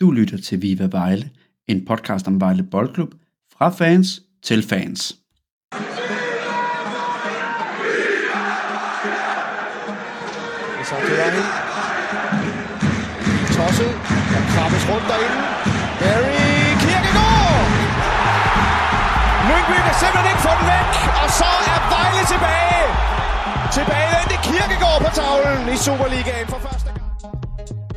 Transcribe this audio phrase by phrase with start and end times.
[0.00, 1.30] Du lytter til Viva Vejle,
[1.68, 3.14] en podcast om Vejle Boldklub,
[3.52, 5.00] fra fans til fans.
[10.88, 11.46] Så det derhen.
[13.56, 13.92] Tosset.
[14.32, 15.38] Der krabbes rundt derinde.
[16.00, 16.48] Barry
[16.82, 17.66] Kirkegaard!
[19.48, 20.88] Lyngby kan simpelthen ikke få den væk.
[21.22, 22.84] Og så er Vejle tilbage.
[23.76, 26.97] Tilbage i Kirkegaard på tavlen i Superligaen for første gang.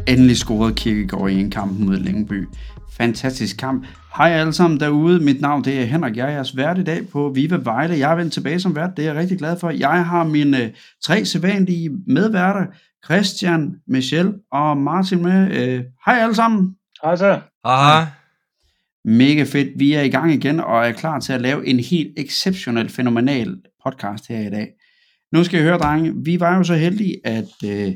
[0.07, 2.47] Endelig scorede Kirkegaard i en kamp mod Lyngby.
[2.91, 3.85] Fantastisk kamp.
[4.17, 5.19] Hej alle sammen derude.
[5.19, 6.17] Mit navn det er Henrik.
[6.17, 7.97] Jeg er jeres vært i dag på Viva Vejle.
[7.97, 8.97] Jeg er vendt tilbage som vært.
[8.97, 9.69] Det er jeg rigtig glad for.
[9.69, 10.71] Jeg har mine
[11.03, 12.65] tre sædvanlige medværter.
[13.05, 15.51] Christian, Michel og Martin med.
[15.51, 16.75] Øh, hej alle sammen.
[17.03, 17.39] Hej så.
[17.65, 18.05] Hej.
[19.05, 19.69] Mega fedt.
[19.79, 23.55] Vi er i gang igen og er klar til at lave en helt exceptionel, fænomenal
[23.85, 24.67] podcast her i dag.
[25.33, 26.13] Nu skal I høre, drenge.
[26.25, 27.93] Vi var jo så heldige, at øh,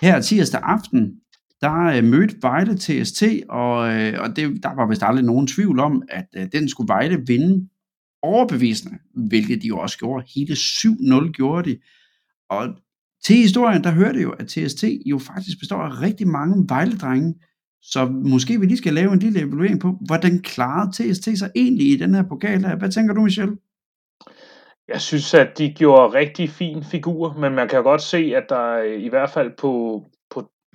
[0.00, 1.12] her tirsdag aften,
[1.60, 5.80] der øh, mødte Vejle TST, og, øh, og det, der var vist aldrig nogen tvivl
[5.80, 7.68] om, at øh, den skulle Vejle vinde
[8.22, 10.26] overbevisende, hvilket de jo også gjorde.
[10.34, 11.78] Hele 7-0 gjorde de.
[12.50, 12.68] Og
[13.24, 17.34] til historien, der hørte jo, at TST jo faktisk består af rigtig mange Vejle-drenge,
[17.82, 21.86] så måske vi lige skal lave en lille evaluering på, hvordan klarede TST sig egentlig
[21.86, 22.76] i den her pokal her.
[22.76, 23.56] Hvad tænker du, Michel?
[24.88, 28.72] Jeg synes, at de gjorde rigtig fin figur, men man kan godt se, at der
[28.72, 30.02] øh, i hvert fald på,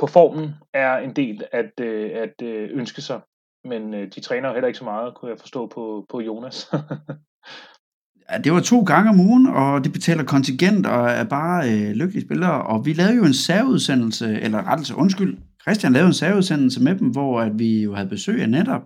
[0.01, 3.21] på, formen er en del at, øh, at øh, ønske sig.
[3.65, 6.71] Men øh, de træner jo heller ikke så meget, kunne jeg forstå på, på Jonas.
[8.29, 11.91] ja, det var to gange om ugen, og det betaler kontingent og er bare øh,
[11.91, 12.63] lykkelige spillere.
[12.63, 17.07] Og vi lavede jo en særudsendelse, eller rettelse, undskyld, Christian lavede en særudsendelse med dem,
[17.07, 18.81] hvor at vi jo havde besøg af netop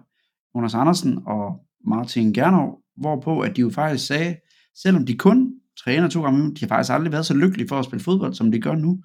[0.55, 4.35] Jonas Andersen og Martin Gernov, hvorpå at de jo faktisk sagde,
[4.75, 7.67] selvom de kun træner to gange om ugen, de har faktisk aldrig været så lykkelige
[7.67, 9.01] for at spille fodbold, som de gør nu.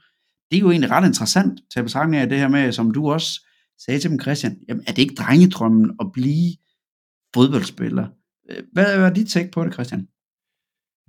[0.50, 3.12] Det er jo egentlig ret interessant til at betragtning af det her med, som du
[3.12, 3.46] også
[3.78, 6.56] sagde til dem, Christian, jamen er det ikke drengedrømmen at blive
[7.34, 8.08] fodboldspiller?
[8.50, 10.08] Øh, hvad er dit take på det, Christian?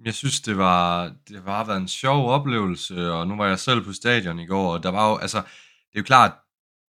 [0.06, 3.84] Jeg synes, det var, det var været en sjov oplevelse, og nu var jeg selv
[3.84, 6.32] på stadion i går, og der var jo, altså, det er jo klart,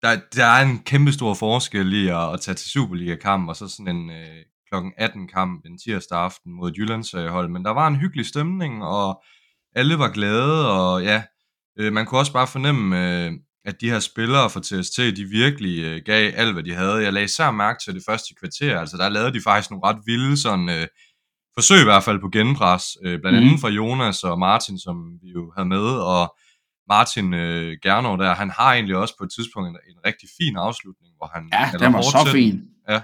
[0.02, 3.68] der, der er en kæmpe stor forskel i at, at tage til Superliga-kamp, og så
[3.68, 7.86] sådan en øh, klokken 18 kamp en tirsdag aften mod et Jyllandshold, men der var
[7.86, 9.22] en hyggelig stemning, og
[9.74, 11.22] alle var glade, og ja,
[11.78, 13.32] øh, man kunne også bare fornemme, øh,
[13.64, 17.02] at de her spillere fra TST, de virkelig øh, gav alt, hvad de havde.
[17.02, 19.98] Jeg lagde især mærke til det første kvarter, altså der lavede de faktisk nogle ret
[20.06, 20.86] vilde sådan, øh,
[21.54, 23.58] forsøg i hvert fald på genpres, øh, blandt andet mm.
[23.58, 26.36] fra Jonas og Martin, som vi jo havde med, og
[26.88, 30.56] Martin øh, Gernov der, han har egentlig også på et tidspunkt en, en rigtig fin
[30.56, 31.50] afslutning, hvor han...
[31.52, 32.62] Ja, den var så fin.
[32.88, 33.00] Ja,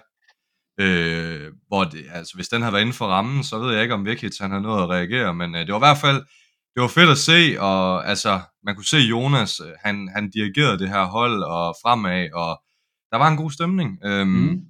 [0.81, 3.95] øh, hvor det, altså, hvis den havde været inden for rammen, så ved jeg ikke,
[3.95, 6.23] om Vikic han havde noget at reagere, men øh, det var i hvert fald,
[6.79, 10.79] det var fedt at se, og altså, man kunne se Jonas, øh, han, han dirigerede
[10.79, 12.63] det her hold og fremad, og
[13.11, 13.99] der var en god stemning.
[14.05, 14.61] Øhm, mm.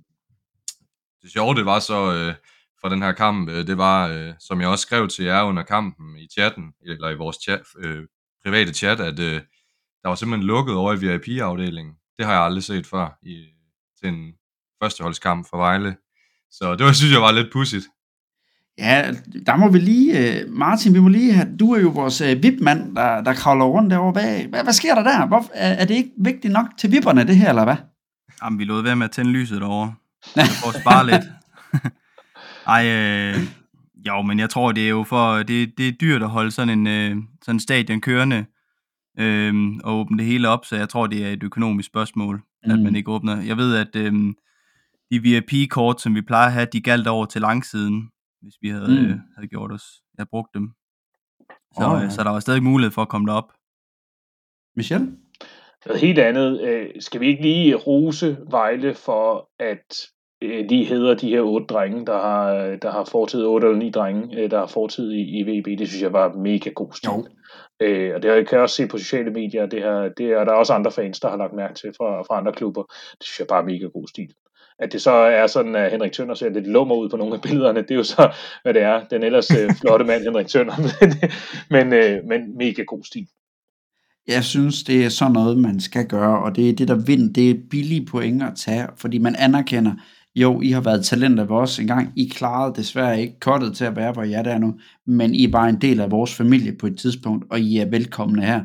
[1.22, 2.34] Det sjove, det var så øh,
[2.80, 5.62] fra den her kamp, øh, det var, øh, som jeg også skrev til jer under
[5.62, 8.06] kampen i chatten, eller i vores chat, øh,
[8.44, 9.40] private chat, at øh,
[10.02, 11.94] der var simpelthen lukket over i VIP-afdelingen.
[12.18, 13.46] Det har jeg aldrig set før i,
[14.00, 14.32] til en
[14.82, 15.96] førsteholdskamp for Vejle.
[16.50, 17.86] Så det var, synes jeg var lidt pudsigt.
[18.78, 19.12] Ja,
[19.46, 22.42] der må vi lige, uh, Martin, vi må lige have, du er jo vores uh,
[22.42, 24.12] VIP-mand, der, der kravler rundt derovre.
[24.12, 25.26] Hvad, hvad, hvad sker der der?
[25.26, 27.76] Hvor, er, er det ikke vigtigt nok til vipperne, det her, eller hvad?
[28.42, 29.94] Jamen, vi lod være med at tænde lyset derovre.
[30.62, 31.24] For at spare lidt.
[32.66, 33.36] Ej, øh,
[34.06, 36.78] jo, men jeg tror, det er jo for, det, det er dyrt at holde sådan
[36.78, 38.44] en øh, sådan stadion kørende
[39.18, 42.70] øh, og åbne det hele op, så jeg tror, det er et økonomisk spørgsmål, mm.
[42.70, 43.42] at man ikke åbner.
[43.42, 44.12] Jeg ved, at øh,
[45.10, 48.10] de VIP-kort, som vi plejer at have, de galt over til langsiden,
[48.42, 49.04] hvis vi havde, mm.
[49.04, 49.86] øh, havde gjort os.
[50.12, 50.72] Jeg havde brugt dem.
[51.76, 52.08] Så, oh, ja.
[52.10, 53.52] så der var stadig mulighed for at komme derop.
[54.76, 55.00] Michel?
[55.86, 56.60] Noget helt andet.
[56.60, 60.08] Øh, skal vi ikke lige rose Vejle for, at
[60.42, 63.90] øh, de hedder de her otte drenge, der har, der har fortid, otte eller ni
[63.90, 65.78] drenge, øh, der har fortid i, i VB.
[65.78, 67.10] Det synes jeg var mega god stil.
[67.10, 67.26] Jo.
[67.80, 70.52] Øh, og det kan jeg også se på sociale medier, det her, det er der
[70.52, 72.82] er også andre fans, der har lagt mærke til fra, fra andre klubber.
[73.18, 74.30] Det synes jeg bare er mega god stil.
[74.78, 77.40] At det så er sådan, at Henrik Tønder ser lidt lummer ud på nogle af
[77.40, 78.32] billederne, det er jo så,
[78.62, 79.04] hvad det er.
[79.10, 80.74] Den ellers øh, flotte mand, Henrik Tønder.
[81.74, 83.26] men, øh, men mega god stil.
[84.28, 87.34] Jeg synes, det er sådan noget, man skal gøre, og det er det, der vind.
[87.34, 89.92] Det er billige point at tage, fordi man anerkender,
[90.34, 92.12] jo, I har været talenter ved os engang.
[92.16, 94.74] I klarede desværre ikke kottet til at være, hvor jeg er nu,
[95.06, 98.42] men I var en del af vores familie på et tidspunkt, og I er velkomne
[98.42, 98.60] her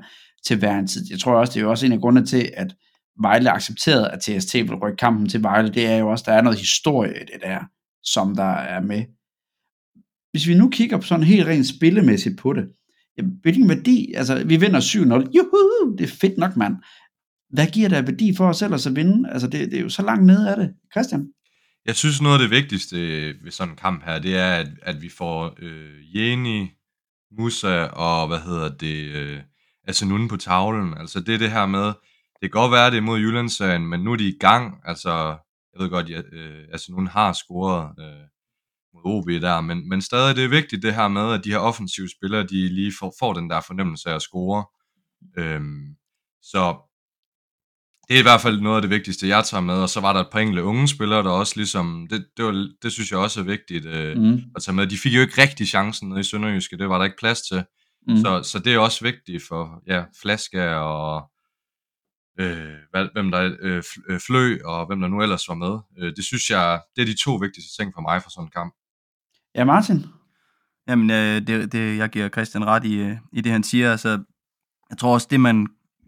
[0.46, 1.02] til hver en tid.
[1.10, 2.76] Jeg tror også, det er jo også en af grundene til, at
[3.22, 5.74] Vejle accepterede, at TST vil rykke kampen til Vejle.
[5.74, 7.60] Det er jo også, der er noget historie i det der,
[8.04, 9.04] som der er med.
[10.32, 12.66] Hvis vi nu kigger på sådan helt rent spillemæssigt på det,
[13.42, 16.76] hvilken værdi, altså vi vinder 7-0, juhu, det er fedt nok mand.
[17.50, 19.30] hvad giver der værdi for os selv at vinde?
[19.32, 20.74] Altså, det, det er jo så langt nede af det.
[20.92, 21.28] Christian?
[21.86, 24.68] Jeg synes, noget af det vigtigste øh, ved sådan en kamp her, det er, at,
[24.82, 26.72] at vi får øh, Jeni,
[27.38, 29.40] Musa og, hvad hedder det, øh,
[29.88, 30.94] altså nogen på tavlen.
[30.98, 31.94] Altså, det er det her med,
[32.44, 34.82] det kan godt være, det er mod Jyllandssagen, men nu er de i gang.
[34.86, 35.10] Altså,
[35.74, 38.26] jeg ved godt, at øh, altså, nogen har scoret øh,
[38.94, 41.58] mod OB der, men, men stadig det er vigtigt det her med, at de her
[41.58, 44.66] offensive spillere, de lige får, får den der fornemmelse af at score.
[45.38, 45.96] Øhm,
[46.42, 46.76] så
[48.08, 50.14] det er i hvert fald noget af det vigtigste, jeg tager med, og så var
[50.14, 53.20] der et par enkelte unge spillere, der også ligesom, det, det, var, det synes jeg
[53.20, 54.42] også er vigtigt øh, mm.
[54.56, 54.88] at tage med.
[54.88, 57.64] De fik jo ikke rigtig chancen nede i Sønderjyske, det var der ikke plads til.
[58.08, 58.18] Mm.
[58.18, 61.30] Så, så det er også vigtigt for ja, Flaske og
[62.40, 62.74] øh,
[63.14, 65.80] hvem der øh, øh, flø, og hvem der nu ellers var med.
[65.98, 68.52] Øh, det synes jeg, det er de to vigtigste ting for mig for sådan en
[68.56, 68.74] kamp.
[69.56, 70.06] Ja, Martin?
[70.88, 73.92] Jamen, øh, det, det, jeg giver Christian ret i, øh, i det, han siger.
[73.92, 74.10] Altså,
[74.90, 75.68] jeg tror også, det man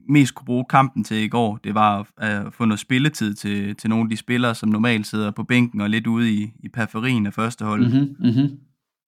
[0.09, 3.89] mest kunne bruge kampen til i går, det var at få noget spilletid til, til
[3.89, 7.25] nogle af de spillere, som normalt sidder på bænken og lidt ude i, i periferien
[7.25, 7.81] af første hold.
[7.81, 8.59] Mm-hmm, mm-hmm.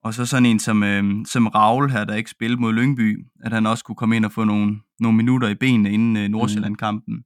[0.08, 3.54] Og så sådan en som, øh, som Raul her, der ikke spillede mod Lyngby, at
[3.54, 7.14] han også kunne komme ind og få nogle, nogle minutter i benene inden øh, Nordsjælland-kampen.
[7.14, 7.24] Mm.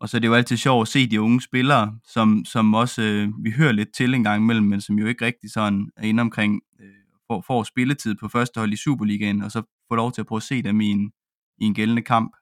[0.00, 3.02] Og så er det jo altid sjovt at se de unge spillere, som, som også
[3.02, 6.02] øh, vi hører lidt til en gang imellem, men som jo ikke rigtig sådan er
[6.02, 6.86] inde omkring, øh,
[7.26, 10.36] får, får spilletid på første hold i Superligaen, og så får lov til at prøve
[10.36, 11.12] at se dem i en,
[11.58, 12.32] i en gældende kamp.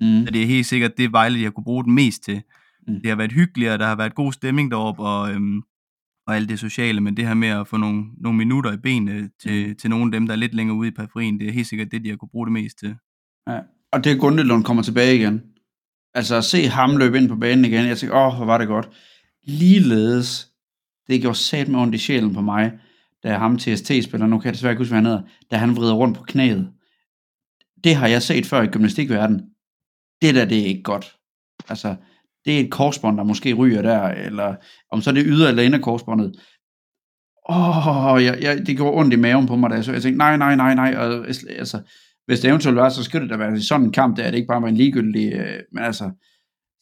[0.00, 0.24] Mm.
[0.24, 2.42] Så det er helt sikkert det Vejle, jeg kunne bruge den mest til.
[2.88, 3.00] Mm.
[3.00, 5.62] Det har været hyggeligt, og der har været god stemning deroppe, og, øhm,
[6.26, 9.30] og alt det sociale, men det her med at få nogle, nogle minutter i benene
[9.42, 9.74] til, mm.
[9.76, 11.92] til nogle af dem, der er lidt længere ude i periferien, det er helt sikkert
[11.92, 12.96] det, de har kunne bruge det mest til.
[13.48, 13.60] Ja.
[13.92, 15.42] Og det er Gundelund kommer tilbage igen.
[16.14, 18.68] Altså at se ham løbe ind på banen igen, jeg tænker, åh, hvor var det
[18.68, 18.88] godt.
[19.44, 20.48] Ligeledes,
[21.08, 22.72] det gjorde sat med ondt i sjælen på mig,
[23.22, 25.94] da ham TST-spiller, nu kan jeg desværre ikke huske, hvad han hedder, da han vrider
[25.94, 26.72] rundt på knæet.
[27.84, 29.40] Det har jeg set før i gymnastikverdenen
[30.22, 31.16] det der, det er ikke godt.
[31.68, 31.96] Altså,
[32.46, 34.54] det er et korsbånd, der måske ryger der, eller
[34.90, 36.34] om så er det yder eller inde korsbåndet.
[37.48, 40.02] Åh, oh, jeg, jeg, det gjorde ondt i maven på mig, da jeg så jeg
[40.02, 41.26] tænkte, nej, nej, nej, nej, og,
[41.58, 41.80] altså,
[42.26, 44.36] hvis det eventuelt var, så skulle det da være sådan en kamp, der er det
[44.38, 46.10] ikke bare var en ligegyldig, øh, men altså,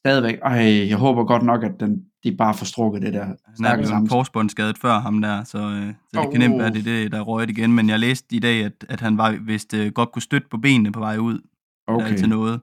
[0.04, 3.24] stadigvæk, ej, jeg håber godt nok, at den, de bare får strukket det der.
[3.24, 6.32] Han er jo en korsbåndsskadet før ham der, så, øh, så det oh.
[6.32, 8.86] kan nemt være, det er det, der røget igen, men jeg læste i dag, at,
[8.88, 11.38] at han var, vist øh, godt kunne støtte på benene på vej ud
[11.86, 12.16] okay.
[12.16, 12.60] til noget.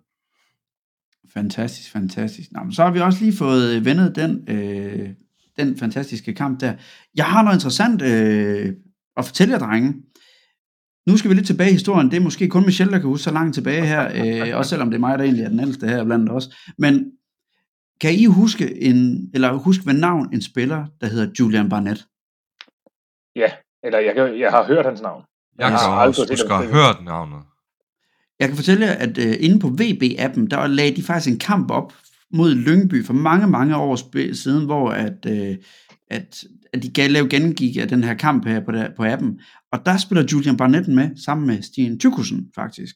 [1.33, 2.51] Fantastisk, fantastisk.
[2.51, 5.09] Nå, men så har vi også lige fået øh, vendet den, øh,
[5.59, 6.73] den fantastiske kamp der.
[7.15, 8.73] Jeg har noget interessant øh,
[9.17, 9.93] at fortælle jer, drenge.
[11.07, 12.11] Nu skal vi lidt tilbage i historien.
[12.11, 14.11] Det er måske kun Michelle, der kan huske så langt tilbage her,
[14.49, 16.49] øh, også selvom det er mig, der egentlig er den ældste her blandt os.
[16.77, 17.11] Men
[18.01, 22.05] kan I huske en, eller huske ved navn en spiller, der hedder Julian Barnett?
[23.35, 23.51] Ja,
[23.83, 25.23] eller jeg, jeg har hørt hans navn.
[25.59, 27.39] Jeg, jeg har også huske at have hørt navnet.
[28.41, 31.71] Jeg kan fortælle jer, at øh, inde på VB-appen, der lagde de faktisk en kamp
[31.71, 31.93] op
[32.33, 35.55] mod Lyngby for mange, mange år siden, hvor at, øh,
[36.11, 36.43] at,
[36.73, 39.39] at de lavede gengik af den her kamp her på, der, på appen.
[39.71, 42.95] Og der spiller Julian Barnett med, sammen med Stine Tykusen faktisk.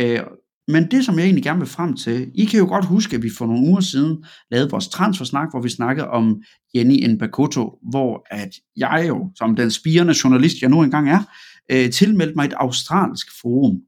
[0.00, 0.20] Øh,
[0.68, 3.22] men det, som jeg egentlig gerne vil frem til, I kan jo godt huske, at
[3.22, 6.42] vi for nogle uger siden lavede vores transfersnak, hvor vi snakkede om
[6.74, 11.22] Jenny Nbakoto, hvor at jeg jo, som den spirende journalist, jeg nu engang er,
[11.70, 13.80] øh, tilmeldte mig et australsk forum.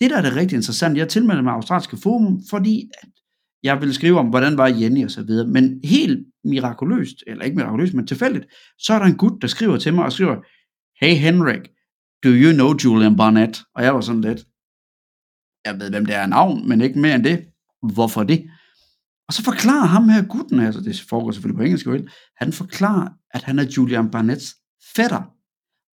[0.00, 2.90] Det, der er det rigtig interessant, jeg tilmelder mig Australske Forum, fordi
[3.62, 7.56] jeg ville skrive om, hvordan var Jenny og så videre, men helt mirakuløst, eller ikke
[7.56, 8.46] mirakuløst, men tilfældigt,
[8.78, 10.36] så er der en gut, der skriver til mig og skriver,
[11.00, 11.68] Hey Henrik,
[12.24, 13.60] do you know Julian Barnett?
[13.74, 14.46] Og jeg var sådan lidt,
[15.64, 17.44] jeg ved, hvem det er navn, men ikke mere end det.
[17.94, 18.50] Hvorfor det?
[19.28, 21.86] Og så forklarer ham her gutten, altså det foregår selvfølgelig på engelsk,
[22.36, 24.56] han forklarer, at han er Julian Barnetts
[24.96, 25.37] fætter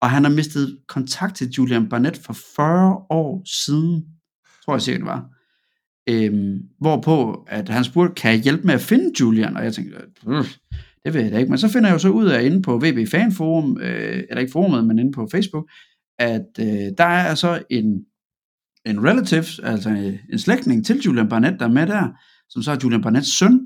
[0.02, 4.06] og han har mistet kontakt til Julian Barnett for 40 år siden,
[4.66, 5.30] tror jeg sikkert det var.
[6.10, 9.58] Øhm, hvorpå, at han spurgte, kan jeg hjælpe med at finde Julian?
[9.58, 10.46] Og jeg tænkte, øh,
[11.06, 11.50] det ved jeg da ikke.
[11.50, 14.40] Men så finder jeg jo så ud af inde på VB Fan Forum, øh, eller
[14.40, 15.70] ikke forumet, men inde på Facebook,
[16.20, 18.06] at øh, der er så en,
[18.86, 19.90] en relative, altså
[20.32, 22.08] en slægtning til Julian Barnett, der er med der,
[22.50, 23.60] som så er Julian Barnetts søn.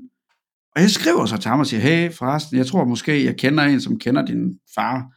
[0.76, 3.64] Og jeg skriver så til ham og siger, hey forresten, jeg tror måske, jeg kender
[3.64, 5.15] en, som kender din far.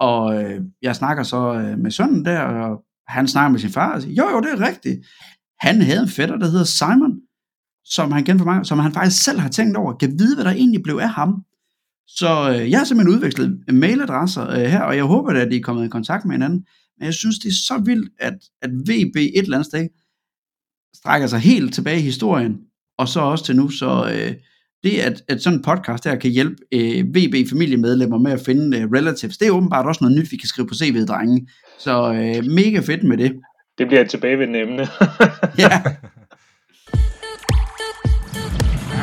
[0.00, 3.94] Og øh, jeg snakker så øh, med sønnen der, og han snakker med sin far
[3.94, 5.06] og siger, jo jo, det er rigtigt.
[5.60, 7.20] Han havde en fætter, der hedder Simon,
[7.84, 10.44] som han kendte for mange, som han faktisk selv har tænkt over, kan vide, hvad
[10.44, 11.44] der egentlig blev af ham.
[12.06, 15.62] Så øh, jeg har simpelthen udvekslet mailadresser øh, her, og jeg håber, at de er
[15.62, 16.66] kommet i kontakt med hinanden.
[16.98, 19.88] Men jeg synes, det er så vildt, at, at VB et eller andet sted
[20.96, 22.58] strækker sig helt tilbage i historien,
[22.98, 23.68] og så også til nu.
[23.68, 24.34] Så øh,
[24.84, 28.90] det, at, at sådan en podcast her kan hjælpe øh, VB-familiemedlemmer med at finde øh,
[28.90, 31.48] relatives, det er åbenbart også noget nyt, vi kan skrive på CV, drenge.
[31.78, 33.32] Så øh, mega fedt med det.
[33.78, 34.88] Det bliver et tilbagevendende emne.
[35.58, 35.82] ja.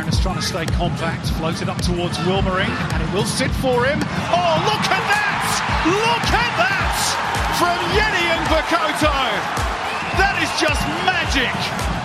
[0.07, 3.84] Giants trying to stay compact, float it up towards Wilmering, and it will sit for
[3.84, 4.00] him.
[4.31, 5.43] Oh, look at that!
[5.84, 6.98] Look at that!
[7.60, 9.17] From Yeni and Bakoto!
[10.15, 11.97] That is just magic!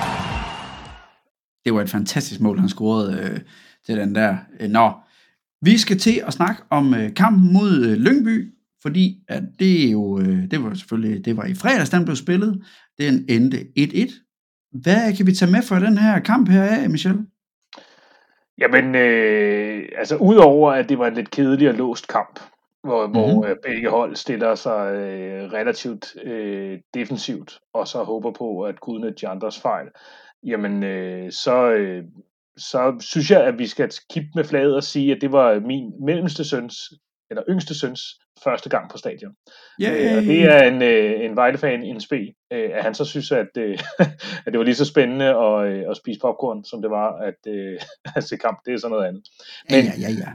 [1.64, 3.40] Det var et fantastisk mål, han scorede øh,
[3.86, 4.36] til den der.
[4.60, 4.92] Øh, Nå,
[5.62, 9.90] vi skal til at snakke om øh, kampen mod øh, Lyngby, fordi at det er
[9.90, 12.64] jo, øh, det var selvfølgelig, det var i fredags, den blev spillet.
[12.98, 14.28] Den endte 1-1.
[14.82, 17.26] Hvad kan vi tage med for den her kamp her af, Michel?
[18.58, 22.40] Jamen, øh, altså udover at det var en lidt kedelig og låst kamp,
[22.82, 23.20] hvor, mm-hmm.
[23.20, 28.80] hvor øh, begge hold stiller sig øh, relativt øh, defensivt, og så håber på at
[28.80, 29.86] kunne de andres fejl,
[30.46, 32.04] jamen øh, så, øh,
[32.56, 35.92] så synes jeg, at vi skal kippe med flaget og sige, at det var min
[36.06, 36.92] mellemste søns,
[37.30, 38.00] eller yngste søns,
[38.44, 39.34] første gang på stadion.
[39.82, 40.16] Yeah.
[40.16, 43.48] Og det er en, øh, en Vejle-fan, en spe, øh, at han så synes, at,
[43.56, 43.78] øh,
[44.46, 47.46] at det var lige så spændende at, øh, at spise popcorn, som det var at,
[47.46, 47.80] øh,
[48.16, 48.58] at se kamp.
[48.66, 49.22] Det er sådan noget andet.
[49.70, 50.32] Men, ja, ja, ja.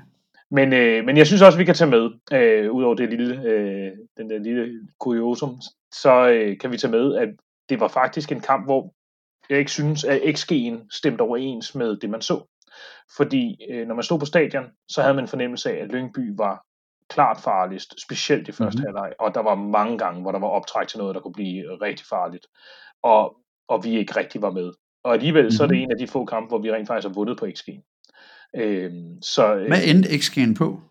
[0.52, 3.92] Men, øh, men jeg synes også, vi kan tage med, øh, udover det lille, øh,
[4.18, 5.62] den der lille kuriosum,
[5.94, 7.30] så øh, kan vi tage med, at
[7.70, 8.94] det var faktisk en kamp, hvor
[9.50, 12.44] jeg ikke synes, at XG'en stemte overens med det, man så.
[13.18, 16.34] Fordi øh, når man stod på stadion, så havde man en fornemmelse af, at Lyngby
[16.38, 16.66] var
[17.10, 18.96] klart farligst, specielt i første mm-hmm.
[18.96, 21.64] halvleg, og der var mange gange, hvor der var optræk til noget, der kunne blive
[21.82, 22.48] rigtig farligt,
[23.04, 23.36] og,
[23.68, 24.72] og vi ikke rigtig var med.
[25.04, 25.52] Og alligevel mm-hmm.
[25.52, 27.48] så er det en af de få kampe, hvor vi rent faktisk har vundet på
[27.56, 27.70] XG.
[28.56, 30.82] Øh, så, øh, Hvad endte XG'en på?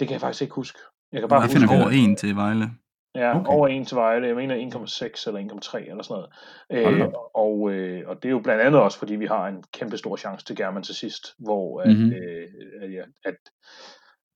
[0.00, 0.78] Det kan jeg faktisk ikke huske.
[1.12, 2.70] Jeg kan bare Jeg huske finder over en til Vejle.
[3.14, 3.50] Ja, Okay.
[3.52, 4.26] over 1 til Vejle.
[4.26, 6.24] Jeg mener 1,6 eller 1,3 eller sådan
[6.70, 6.96] noget.
[7.02, 9.98] Øh, og, øh, og det er jo blandt andet også, fordi vi har en kæmpe
[9.98, 11.98] stor chance til German til sidst, hvor at, Mhm.
[11.98, 12.12] mm-hmm.
[12.12, 12.48] øh,
[12.82, 13.36] at, ja, at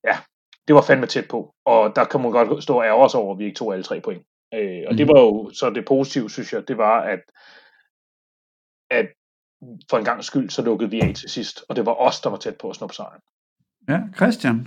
[0.04, 0.16] ja,
[0.68, 1.54] det var fandme tæt på.
[1.64, 4.00] Og der kan man godt stå og sig over, at vi ikke tog alle tre
[4.00, 4.26] point.
[4.54, 5.14] Øh, og det Mhm.
[5.14, 7.20] var jo så det positive, synes jeg, det var, at,
[8.90, 9.06] at
[9.90, 11.64] for en gang skyld, så lukkede vi af til sidst.
[11.68, 13.20] Og det var os, der var tæt på at snuppe sejren.
[13.88, 14.66] Ja, Christian.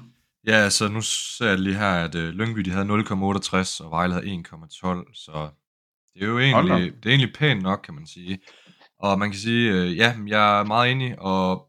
[0.50, 4.14] Ja, altså nu ser jeg lige her, at øh, Lyngby de havde 0,68, og Vejle
[4.14, 5.50] havde 1,12, så
[6.14, 8.40] det er jo egentlig, det er egentlig pænt nok, kan man sige.
[9.00, 11.68] Og man kan sige, øh, ja, jeg er meget enig, og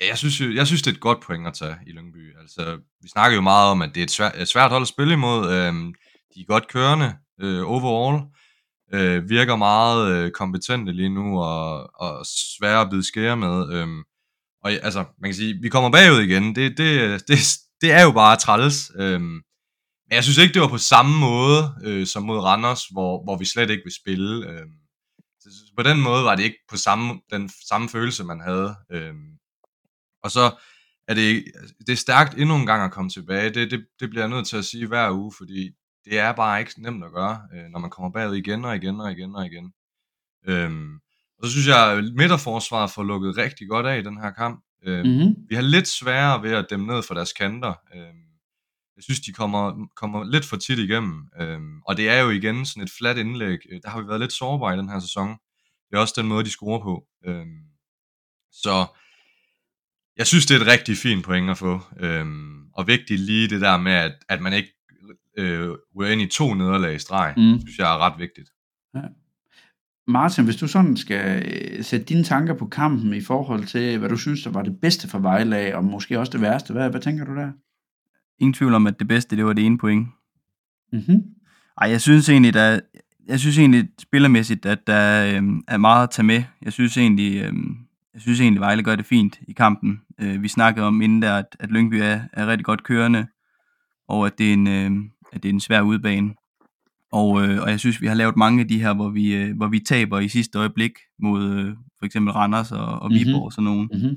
[0.00, 2.38] ja, jeg, synes, jeg synes, det er et godt point at tage i Lyngby.
[2.40, 4.88] Altså, vi snakker jo meget om, at det er et svært, et svært hold at
[4.88, 5.52] spille imod.
[5.52, 5.94] Øhm,
[6.34, 8.22] de er godt kørende øh, overall,
[8.94, 13.72] øh, virker meget øh, kompetente lige nu, og, og svære at bide skære med.
[13.72, 14.02] Øhm,
[14.64, 16.54] og altså, man kan sige, vi kommer bagud igen.
[16.54, 17.38] Det, det, det,
[17.82, 18.92] det er jo bare træls.
[18.96, 19.42] Øhm,
[20.06, 23.36] men jeg synes ikke, det var på samme måde øh, som mod Randers, hvor, hvor
[23.38, 24.48] vi slet ikke vil spille.
[24.50, 24.72] Øhm,
[25.40, 28.76] så på den måde var det ikke på samme, den samme følelse, man havde.
[28.90, 29.38] Øhm,
[30.22, 30.62] og så
[31.08, 31.44] er det,
[31.86, 33.54] det er stærkt endnu en gang at komme tilbage.
[33.54, 35.70] Det, det, det bliver jeg nødt til at sige hver uge, fordi
[36.04, 39.00] det er bare ikke nemt at gøre, øh, når man kommer bagud igen og igen
[39.00, 39.72] og igen og igen.
[40.46, 40.94] Øhm,
[41.38, 44.64] og så synes jeg, at midterforsvaret får lukket rigtig godt af i den her kamp.
[44.84, 45.34] Øhm, Mm-hmm.
[45.48, 47.74] vi har lidt sværere ved at dem ned for deres kanter.
[47.94, 48.22] Øhm,
[48.96, 51.28] jeg synes, de kommer, kommer lidt for tit igennem.
[51.40, 53.58] Øhm, og det er jo igen sådan et fladt indlæg.
[53.72, 55.28] Øh, Der har vi været lidt sårbare i den her sæson.
[55.90, 57.04] Det er også den måde, de scorer på.
[57.26, 57.60] Øhm,
[58.52, 58.86] så
[60.16, 61.80] jeg synes, det er et rigtig fint point at få.
[62.00, 64.72] Øhm, og vigtigt lige det der med, at, at man ikke
[65.38, 67.34] øh, ryger ind i to nederlag i streg.
[67.36, 67.60] Mm.
[67.60, 68.48] Synes jeg er ret vigtigt.
[70.06, 74.08] Martin, hvis du sådan skal øh, sætte dine tanker på kampen i forhold til, hvad
[74.08, 76.90] du synes, der var det bedste for Vejle af, og måske også det værste, hvad,
[76.90, 77.52] hvad tænker du der?
[78.38, 80.08] Ingen tvivl om, at det bedste, det var det ene point.
[80.92, 81.22] Mm-hmm.
[81.80, 82.80] Ej, jeg synes egentlig, der,
[83.28, 86.42] jeg synes egentlig spillermæssigt, at der øhm, er meget at tage med.
[86.62, 87.76] Jeg synes egentlig, øhm,
[88.14, 90.00] jeg synes egentlig, Vejle gør det fint i kampen.
[90.20, 93.26] Øh, vi snakkede om inden der, at, at Lyngby er, er rigtig godt kørende,
[94.08, 96.34] og at det er en, øhm, at det er en svær udbane.
[97.12, 99.56] Og, øh, og jeg synes, vi har lavet mange af de her, hvor vi, øh,
[99.56, 100.92] hvor vi taber i sidste øjeblik
[101.22, 103.18] mod øh, for eksempel Randers og, og Mhm.
[103.18, 103.90] Viborg og sådan nogen.
[103.92, 104.16] Mm-hmm.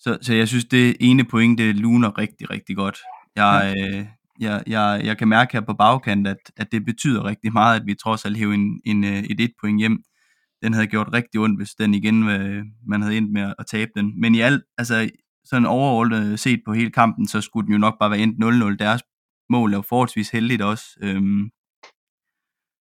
[0.00, 2.98] Så, så jeg synes, det ene point, det luner rigtig, rigtig godt.
[3.36, 4.06] Jeg, øh,
[4.40, 7.86] jeg, jeg, jeg kan mærke her på bagkant, at, at det betyder rigtig meget, at
[7.86, 10.02] vi trods alt hæver en, en, øh, et et point hjem.
[10.62, 13.90] Den havde gjort rigtig ondt, hvis den igen, øh, man havde endt med at tabe
[13.96, 14.20] den.
[14.20, 15.10] Men i alt, altså
[15.44, 18.76] sådan overordnet set på hele kampen, så skulle den jo nok bare være endt 0-0.
[18.78, 19.02] Deres
[19.50, 20.84] mål er jo forholdsvis heldigt også.
[21.02, 21.48] Øhm,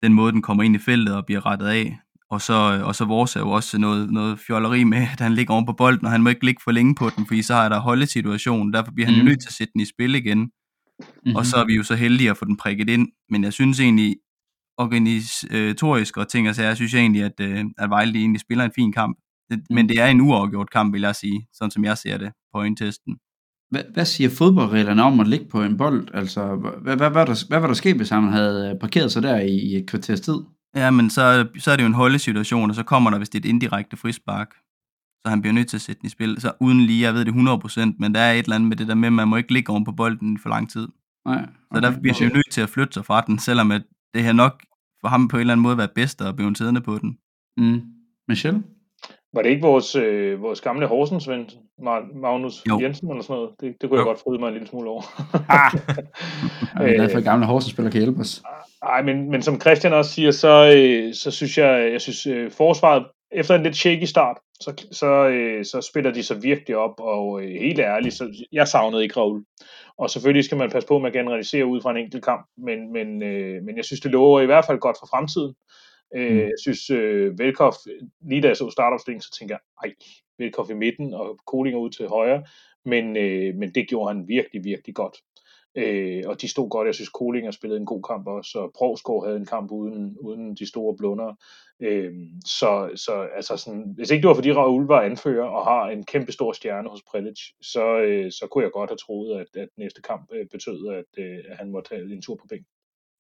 [0.03, 1.99] den måde, den kommer ind i feltet og bliver rettet af.
[2.31, 5.55] Og så, og så vores er jo også noget, noget fjolleri med, at han ligger
[5.55, 7.69] oven på bolden, og han må ikke ligge for længe på den, fordi så er
[7.69, 8.73] der holdesituation.
[8.73, 9.21] Derfor bliver han Mhm.
[9.21, 10.39] jo nødt til at sætte den i spil igen.
[10.39, 11.37] Mm-hmm.
[11.37, 13.09] Og så er vi jo så heldige at få den prikket ind.
[13.31, 14.17] Men jeg synes egentlig,
[14.79, 18.73] organisatorisk og ting og sager, synes jeg egentlig, at, øh, at Vejle egentlig spiller en
[18.75, 19.19] fin kamp.
[19.51, 19.59] Mm.
[19.71, 22.65] Men det er en uafgjort kamp, vil jeg sige, sådan som jeg ser det på
[22.79, 23.17] testen.
[23.73, 26.09] Hvad, hvad siger fodboldreglerne om at ligge på en bold?
[26.15, 29.23] Altså, hvad, hvad, hvad, der, hvad var der sket, hvis han havde øh, parkeret sig
[29.23, 30.35] der i, i et kvarters tid?
[30.77, 33.45] Ja, men så, så er det jo en holdesituation, og så kommer der vist et
[33.45, 34.55] indirekte frispark.
[35.25, 36.41] så han bliver nødt til at sætte den i spil.
[36.41, 38.89] Så uden lige, jeg ved det 100%, men der er et eller andet med det
[38.89, 40.89] der med, at man må ikke ligge oven på bolden for lang tid.
[41.27, 41.47] Nej.
[41.75, 43.83] Så der bliver han jo nødt til at flytte sig fra den, selvom at
[44.15, 44.63] det her nok
[45.01, 47.19] for ham på en eller anden måde være bedst at blive siddende på den.
[47.57, 47.81] Mm.
[48.29, 48.63] Michelle?
[49.35, 51.51] Var det ikke vores, øh, vores gamle Horsens ven,
[52.15, 52.81] Magnus Jo.
[52.81, 53.51] Jensen eller sådan noget?
[53.61, 54.09] Det, det kunne jeg Jo.
[54.09, 55.03] godt fryde mig en lille smule over.
[55.49, 55.73] Ah!
[56.77, 58.43] Jeg er glad for, at gamle Horsens-spiller kan hjælpe os.
[58.85, 62.51] Nej, men, men som Christian også siger, så, øh, så synes jeg, jeg synes øh,
[62.51, 66.95] forsvaret, efter en lidt shaky start, så, så, øh, så spiller de sig virkelig op,
[66.99, 69.45] og øh, helt ærligt, så jeg savnede ikke Raul.
[69.99, 72.93] Og selvfølgelig skal man passe på med at generalisere ud fra en enkelt kamp, men,
[72.93, 75.55] men, øh, men jeg synes, det lover i hvert fald godt for fremtiden.
[76.15, 76.21] Mm.
[76.21, 76.39] Øh, Mm.
[76.39, 77.77] Jeg synes, øh, Velkoff,
[78.21, 79.95] lige da jeg så startopstillingen, så tænker jeg, ej,
[80.39, 82.45] Velkoff i midten og Kolinger ud til højre,
[82.85, 85.17] men, øh, men det gjorde han virkelig, virkelig godt.
[85.75, 86.87] Øh, og de stod godt.
[86.87, 90.55] Jeg synes, Kolinger spillede en god kamp også, og Provsgaard havde en kamp uden, uden
[90.55, 91.35] de store blunder.
[91.81, 92.13] Øh,
[92.47, 96.05] så, så altså sådan, hvis ikke det var fordi Raoul var anfører og har en
[96.05, 99.69] kæmpe stor stjerne hos Prelic, så, øh, så kunne jeg godt have troet, at, at
[99.77, 102.72] næste kamp øh, betød, at, øh, at han måtte tage en tur på bænken.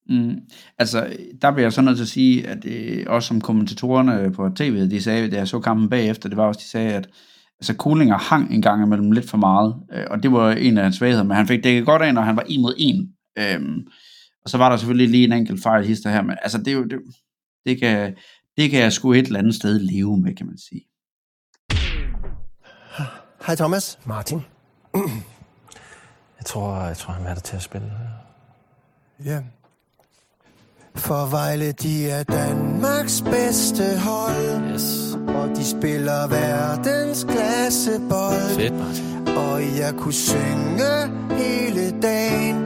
[0.09, 0.41] Mm.
[0.79, 4.49] Altså, der bliver jeg så nødt til at sige, at øh, også som kommentatorerne på
[4.57, 7.09] tv, de sagde, da jeg så kampen bagefter, det var også, de sagde, at
[7.61, 10.85] altså, Kulinger hang en gang imellem lidt for meget, øh, og det var en af
[10.85, 13.13] hans svagheder, men han fik dækket godt af, når han var en mod en.
[13.39, 13.87] Øhm,
[14.45, 16.73] og så var der selvfølgelig lige en enkelt fejl hister her, men altså, det, er
[16.73, 16.99] jo, det,
[17.67, 18.15] det, kan,
[18.57, 20.81] det kan jeg sgu et eller andet sted leve med, kan man sige.
[23.47, 23.99] Hej Thomas.
[24.07, 24.41] Martin.
[26.39, 27.93] Jeg tror, jeg tror, han er der til at spille.
[29.25, 29.43] Ja.
[30.97, 34.73] For Vejle, de er Danmarks bedste hold.
[34.73, 35.15] Yes.
[35.29, 38.57] Og de spiller verdens klassebold.
[38.57, 39.29] Fedt, Martin.
[39.37, 40.93] Og jeg kunne synge
[41.31, 42.57] hele dagen,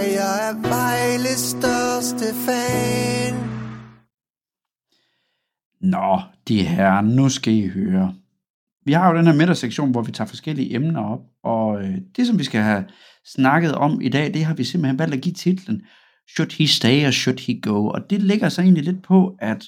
[0.00, 3.34] at jeg er Vejles største fan.
[5.80, 8.14] Nå, de her, nu skal I høre.
[8.84, 12.26] Vi har jo den her midtersektion, hvor vi tager forskellige emner op, og øh, det,
[12.26, 12.84] som vi skal have
[13.24, 15.82] snakket om i dag, det har vi simpelthen valgt at give titlen
[16.36, 17.86] Should he stay or should he go?
[17.86, 19.64] Og det ligger så egentlig lidt på, at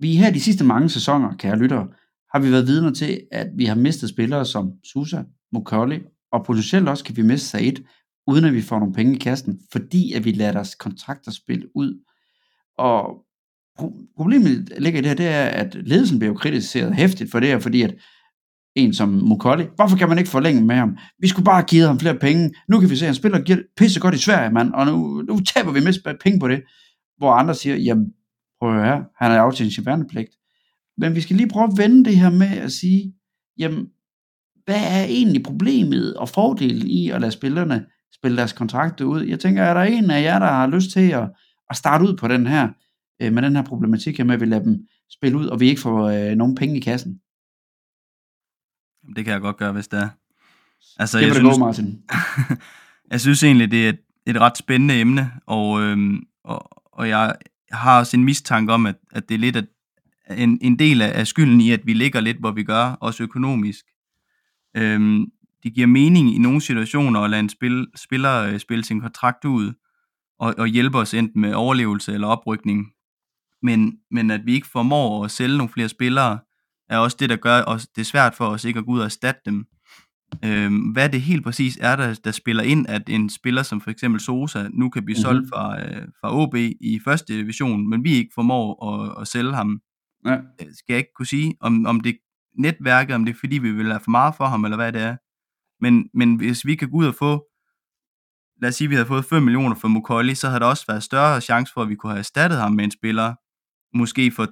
[0.00, 1.88] vi her de sidste mange sæsoner, kære lyttere,
[2.32, 6.00] har vi været vidner til, at vi har mistet spillere som Susa, Mokolli,
[6.32, 7.76] og potentielt også kan vi miste Said,
[8.26, 11.76] uden at vi får nogle penge i kassen, fordi at vi lader deres kontrakter spille
[11.76, 12.04] ud.
[12.78, 13.24] Og
[14.16, 17.48] problemet ligger i det her, det er, at ledelsen bliver jo kritiseret hæftigt for det
[17.48, 17.94] her, fordi at
[18.74, 19.66] en som Mukolli.
[19.76, 20.96] hvorfor kan man ikke forlænge med ham?
[21.18, 22.50] Vi skulle bare have givet ham flere penge.
[22.68, 25.40] Nu kan vi se, at han spiller pisse godt i Sverige, mand, og nu, nu
[25.40, 26.62] taber vi mest penge på det.
[27.18, 28.06] Hvor andre siger, jamen,
[28.60, 30.30] prøv at høre her, han har aftjent sin værnepligt.
[30.98, 33.14] Men vi skal lige prøve at vende det her med at sige,
[33.58, 33.86] jamen,
[34.64, 39.22] hvad er egentlig problemet og fordelen i at lade spillerne spille deres kontrakter ud?
[39.22, 41.30] Jeg tænker, er der en af jer, der har lyst til at,
[41.70, 42.68] at starte ud på den her,
[43.22, 45.68] øh, med den her problematik her med, at vi lader dem spille ud, og vi
[45.68, 47.20] ikke får øh, nogen penge i kassen?
[49.16, 50.08] Det kan jeg godt gøre, hvis det er.
[50.98, 52.02] Altså, Det jeg synes, gå, Martin.
[53.10, 57.34] jeg synes egentlig, det er et, et ret spændende emne, og, øhm, og, og jeg
[57.72, 59.66] har også en mistanke om, at, at det er lidt at,
[60.30, 63.22] en, en del af, af skylden i, at vi ligger lidt, hvor vi gør, også
[63.22, 63.84] økonomisk.
[64.76, 65.26] Øhm,
[65.62, 69.44] det giver mening i nogle situationer at lade en spil, spiller øh, spille sin kontrakt
[69.44, 69.72] ud,
[70.38, 72.86] og, og hjælpe os enten med overlevelse eller oprykning.
[73.62, 76.38] Men, men at vi ikke formår at sælge nogle flere spillere,
[76.90, 78.98] er også det, der gør os, det er svært for os ikke at gå ud
[78.98, 79.64] og erstatte dem.
[80.44, 83.90] Øhm, hvad det helt præcis er, der, der spiller ind, at en spiller som for
[83.90, 85.22] eksempel Sosa nu kan blive Mhm.
[85.22, 89.52] solgt fra, øh, fra OB i første division, men vi ikke formår at, at sælge
[89.54, 89.80] ham,
[90.26, 90.32] Ja.
[90.34, 92.16] øh, skal jeg ikke kunne sige, om, om det er
[92.58, 95.02] netværket, om det er fordi, vi vil have for meget for ham, eller hvad det
[95.02, 95.16] er.
[95.84, 97.44] Men, men hvis vi kan gå ud og få,
[98.62, 100.84] lad os sige, at vi havde fået 5 millioner for Mokolli, så havde der også
[100.88, 103.34] været større chance for, at vi kunne have erstattet ham med en spiller,
[103.94, 104.46] måske for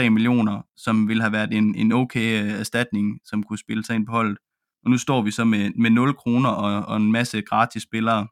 [0.00, 3.96] 2-3 millioner, som ville have været en, en okay øh, erstatning, som kunne spille sig
[3.96, 4.38] ind på holdet.
[4.84, 8.28] Og nu står vi så med, med 0 kroner og, og en masse gratis spillere,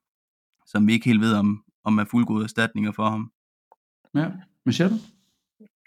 [0.66, 3.30] som vi ikke helt ved, om, om er fuldgode erstatninger for ham.
[4.14, 4.28] ja.
[4.66, 4.96] Michelle?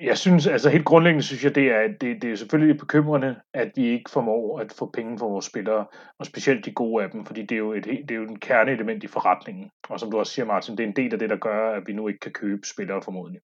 [0.02, 3.72] Jeg synes, altså helt grundlæggende synes jeg, det er, det, det er selvfølgelig bekymrende, at
[3.76, 5.86] vi ikke formår at få penge for vores spillere,
[6.20, 8.30] og specielt de gode af dem, fordi det er jo et, helt- det er jo
[8.30, 9.70] en kerneelement i forretningen.
[9.90, 11.84] Og som du også siger, Martin, det er en del af det, der gør, at
[11.88, 13.42] vi nu ikke kan købe spillere formodentlig.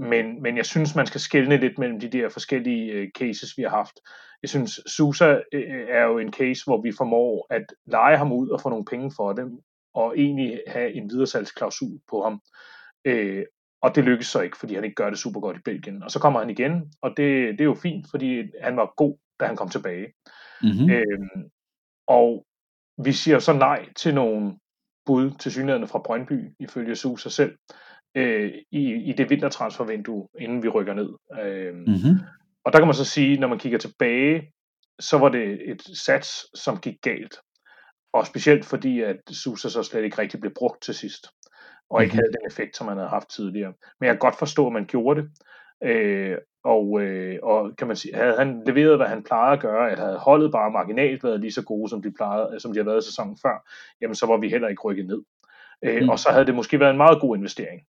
[0.00, 3.62] Men, men jeg synes, man skal skelne lidt mellem de der forskellige øh, cases, vi
[3.62, 4.00] har haft.
[4.42, 8.48] Jeg synes, Susa øh, er jo en case, hvor vi formår at lege ham ud
[8.48, 9.60] og få nogle penge for dem,
[9.94, 12.40] og egentlig have en videresalgsklausul på ham.
[13.04, 13.44] Øh,
[13.82, 16.02] og det lykkes så ikke, fordi han ikke gør det super godt i Belgien.
[16.02, 19.18] Og så kommer han igen, og det, det er jo fint, fordi han var god,
[19.40, 20.06] da han kom tilbage.
[20.62, 20.90] Mm-hmm.
[20.90, 21.50] Øhm,
[22.06, 22.46] og
[23.04, 24.58] vi siger så nej til nogle
[25.06, 27.89] bud til synligheden fra Brøndby, ifølge Susa selv, øh,
[28.70, 31.08] i, i det vintertransfervindue, inden vi rykker ned.
[31.42, 32.18] Øhm, Mm-hmm.
[32.64, 34.52] og der kan man så sige, når man kigger tilbage,
[35.00, 37.36] så var det et sats, som gik galt.
[38.12, 41.26] Og specielt fordi, at Susa så slet ikke rigtig blev brugt til sidst,
[41.90, 42.16] og ikke Mhm.
[42.16, 43.72] havde den effekt, som man havde haft tidligere.
[44.00, 45.30] Men jeg kan godt forstå, at man gjorde det.
[45.84, 49.90] Øh, og, øh, og kan man sige, havde han leveret, hvad han plejede at gøre,
[49.90, 52.86] at havde holdet bare marginalt været lige så gode, som de, plejede, som de havde
[52.86, 53.68] været i sæsonen før,
[54.00, 55.22] jamen så var vi heller ikke rykket ned.
[55.82, 56.08] Øh, Mm.
[56.08, 57.80] Og så havde det måske været en meget god investering,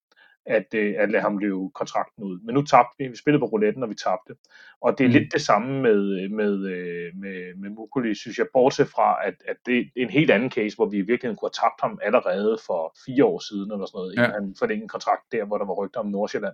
[0.45, 2.39] at, øh, at lade ham løbe kontrakten ud.
[2.43, 4.33] Men nu tabte vi, vi spillede på rouletten, og vi tabte.
[4.81, 5.13] Og det er Mm.
[5.13, 9.57] lidt det samme med, med, øh, med, med Mukuli, synes jeg, bortset fra, at, at
[9.65, 12.57] det er en helt anden case, hvor vi i virkeligheden kunne have tabt ham allerede
[12.65, 14.21] for fire år siden, eller sådan noget, Ja.
[14.25, 16.53] inden han forlængede en kontrakt der, hvor der var rygter om Nordsjælland.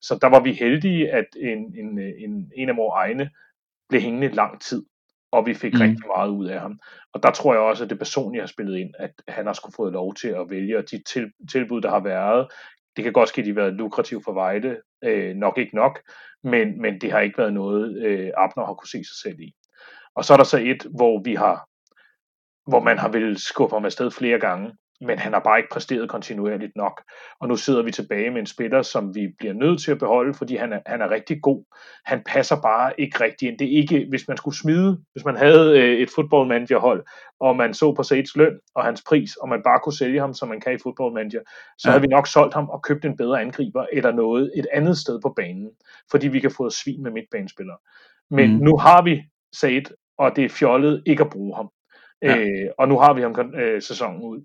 [0.00, 3.30] Så der var vi heldige, at en, en, en, en af vores egne
[3.88, 4.82] blev hængende lang tid,
[5.32, 5.78] og vi fik Mm.
[5.78, 5.82] mm.
[5.82, 6.78] rigtig meget ud af ham.
[7.12, 9.74] Og der tror jeg også, at det personlige har spillet ind, at han har skulle
[9.76, 12.48] fået lov til at vælge, og de til, tilbud, der har været,
[12.96, 16.00] det kan godt ske, at de har været lukrative for Vejle, øh, nok ikke nok,
[16.42, 19.54] men, men det har ikke været noget, øh, Abner har kunne se sig selv i.
[20.14, 21.68] Og så er der så et, hvor vi har,
[22.70, 26.08] hvor man har vil skubbe ham afsted flere gange, men han har bare ikke præsteret
[26.08, 27.02] kontinuerligt nok.
[27.40, 30.34] Og nu sidder vi tilbage med en spiller, som vi bliver nødt til at beholde,
[30.34, 31.64] fordi han er, han er rigtig god.
[32.04, 33.58] Han passer bare ikke rigtig ind.
[33.58, 37.04] Det er ikke, hvis man skulle smide, hvis man havde øh, et footballmanagerhold,
[37.40, 40.34] og man så på Sages løn og hans pris, og man bare kunne sælge ham,
[40.34, 41.40] som man kan i footballmanager,
[41.78, 41.92] så Ja.
[41.92, 45.20] havde vi nok solgt ham og købt en bedre angriber, eller noget et andet sted
[45.22, 45.70] på banen,
[46.10, 47.76] fordi vi kan få et svin med midtbanespillere.
[48.30, 48.58] Men Mm.
[48.64, 49.82] nu har vi Said,
[50.18, 51.68] og det er fjollet ikke at bruge ham.
[52.22, 52.36] Ja.
[52.38, 54.44] Øh, og nu har vi ham øh, sæsonen ud.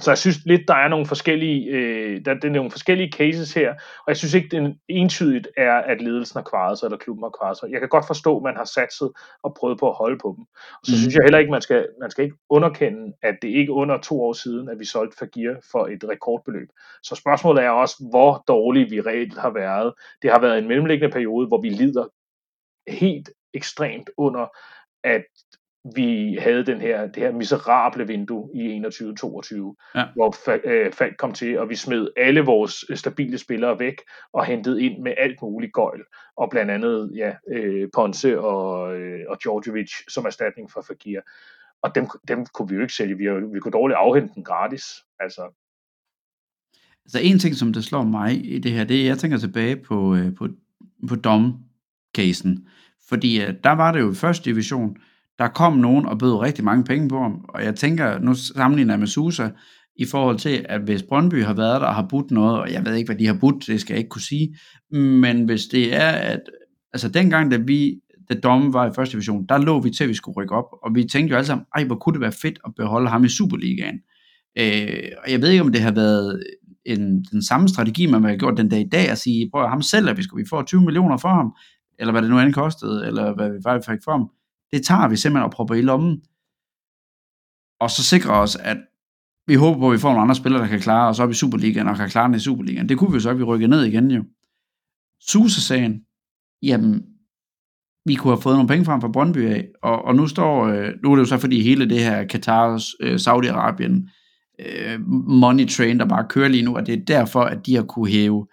[0.00, 3.54] Så jeg synes lidt, der er nogle forskellige, øh, der, der er nogle forskellige cases
[3.54, 7.24] her, og jeg synes ikke, det entydigt er, at ledelsen har kvaret sig, eller klubben
[7.24, 7.70] har kvaret sig.
[7.70, 9.10] Jeg kan godt forstå, at man har satset
[9.42, 10.44] og prøvet på at holde på dem.
[10.80, 10.98] Og så mm.
[10.98, 14.22] synes jeg heller ikke, man skal, man skal ikke underkende, at det ikke under to
[14.22, 16.68] år siden, at vi solgte Fagir for et rekordbeløb.
[17.02, 19.92] Så spørgsmålet er også, hvor dårlige vi reelt har været.
[20.22, 22.06] Det har været en mellemliggende periode, hvor vi lider
[22.88, 24.46] helt ekstremt under,
[25.04, 25.24] at
[25.94, 30.04] vi havde den her, det her miserable vindue i 21-22, Ja.
[30.14, 33.94] hvor øh, Falk kom til, og vi smed alle vores øh, stabile spillere væk
[34.32, 36.00] og hentede ind med alt muligt gøjl,
[36.36, 41.20] og blandt andet ja, øh, Ponce og, øh, og Djordjevic som erstatning for Fagir.
[41.82, 43.16] Og dem, dem kunne vi jo ikke sælge.
[43.16, 44.84] Vi, vi kunne dårligt afhente den gratis.
[45.20, 45.42] Altså,
[47.04, 49.38] Altså en ting, som det slår mig i det her, det er, at jeg tænker
[49.38, 50.48] tilbage på, på,
[51.08, 52.68] på Dom-casen.
[53.08, 54.96] Fordi der var det jo i første division,
[55.38, 57.44] der kom nogen og bød rigtig mange penge på ham.
[57.48, 59.48] Og jeg tænker, nu sammenligner jeg med Susa,
[59.96, 62.84] i forhold til, at hvis Brøndby har været der og har budt noget, og jeg
[62.84, 64.56] ved ikke, hvad de har budt, det skal jeg ikke kunne sige,
[64.90, 66.40] men hvis det er, at
[66.92, 70.10] altså dengang, da vi, da Domme var i første division, der lå vi til, at
[70.10, 72.32] vi skulle rykke op, og vi tænkte jo alle sammen, ej, hvor kunne det være
[72.42, 73.98] fedt at beholde ham i Superligaen.
[74.58, 76.42] Øh, og jeg ved ikke, om det har været
[76.84, 79.70] en, den samme strategi, man har gjort den dag i dag, at sige, prøv at
[79.70, 81.52] ham selv, at vi, skal, vi får 20 millioner for ham,
[81.98, 84.30] eller hvad det nu end kostede, eller hvad vi faktisk fik for ham.
[84.74, 86.20] Det tager vi simpelthen og propper i lommen,
[87.80, 88.76] og så sikrer os, at
[89.46, 91.34] vi håber på, at vi får nogle andre spillere, der kan klare os op i
[91.34, 92.88] Superligaen, og kan klare den i Superligaen.
[92.88, 94.24] Det kunne vi jo så, at vi rykker ned igen jo.
[95.20, 96.00] Susa-sagen,
[96.62, 97.02] jamen,
[98.06, 100.92] vi kunne have fået nogle penge frem fra Brøndby af, og, og nu står, øh,
[101.02, 104.10] nu er det jo så fordi hele det her Katar, øh, Saudi-Arabien,
[104.58, 107.82] øh, money train, der bare kører lige nu, og det er derfor, at de har
[107.82, 108.46] kunne hæve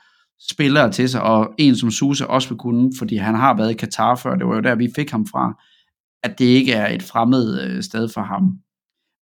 [0.50, 3.78] spillere til sig, og en som Susa også vil kunne, fordi han har været i
[3.78, 5.64] Katar før, det var jo der, vi fik ham fra,
[6.24, 8.44] at det ikke er et fremmed øh, sted for ham.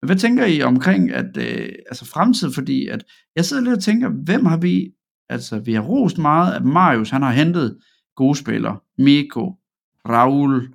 [0.02, 3.04] Men hvad tænker I omkring at, øh, altså fremtid, fordi at
[3.36, 4.92] jeg sidder lidt og tænker, hvem har vi,
[5.30, 7.78] altså vi har rost meget, at Marius, han har hentet
[8.16, 9.56] gode spillere, Miko,
[10.10, 10.74] Raul,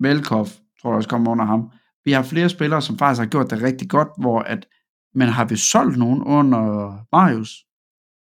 [0.00, 0.46] Velkov,
[0.82, 1.70] tror jeg også kommer under ham.
[2.04, 4.66] Vi har flere spillere, som faktisk har gjort det rigtig godt, hvor at,
[5.14, 7.64] men har vi solgt nogen under Marius?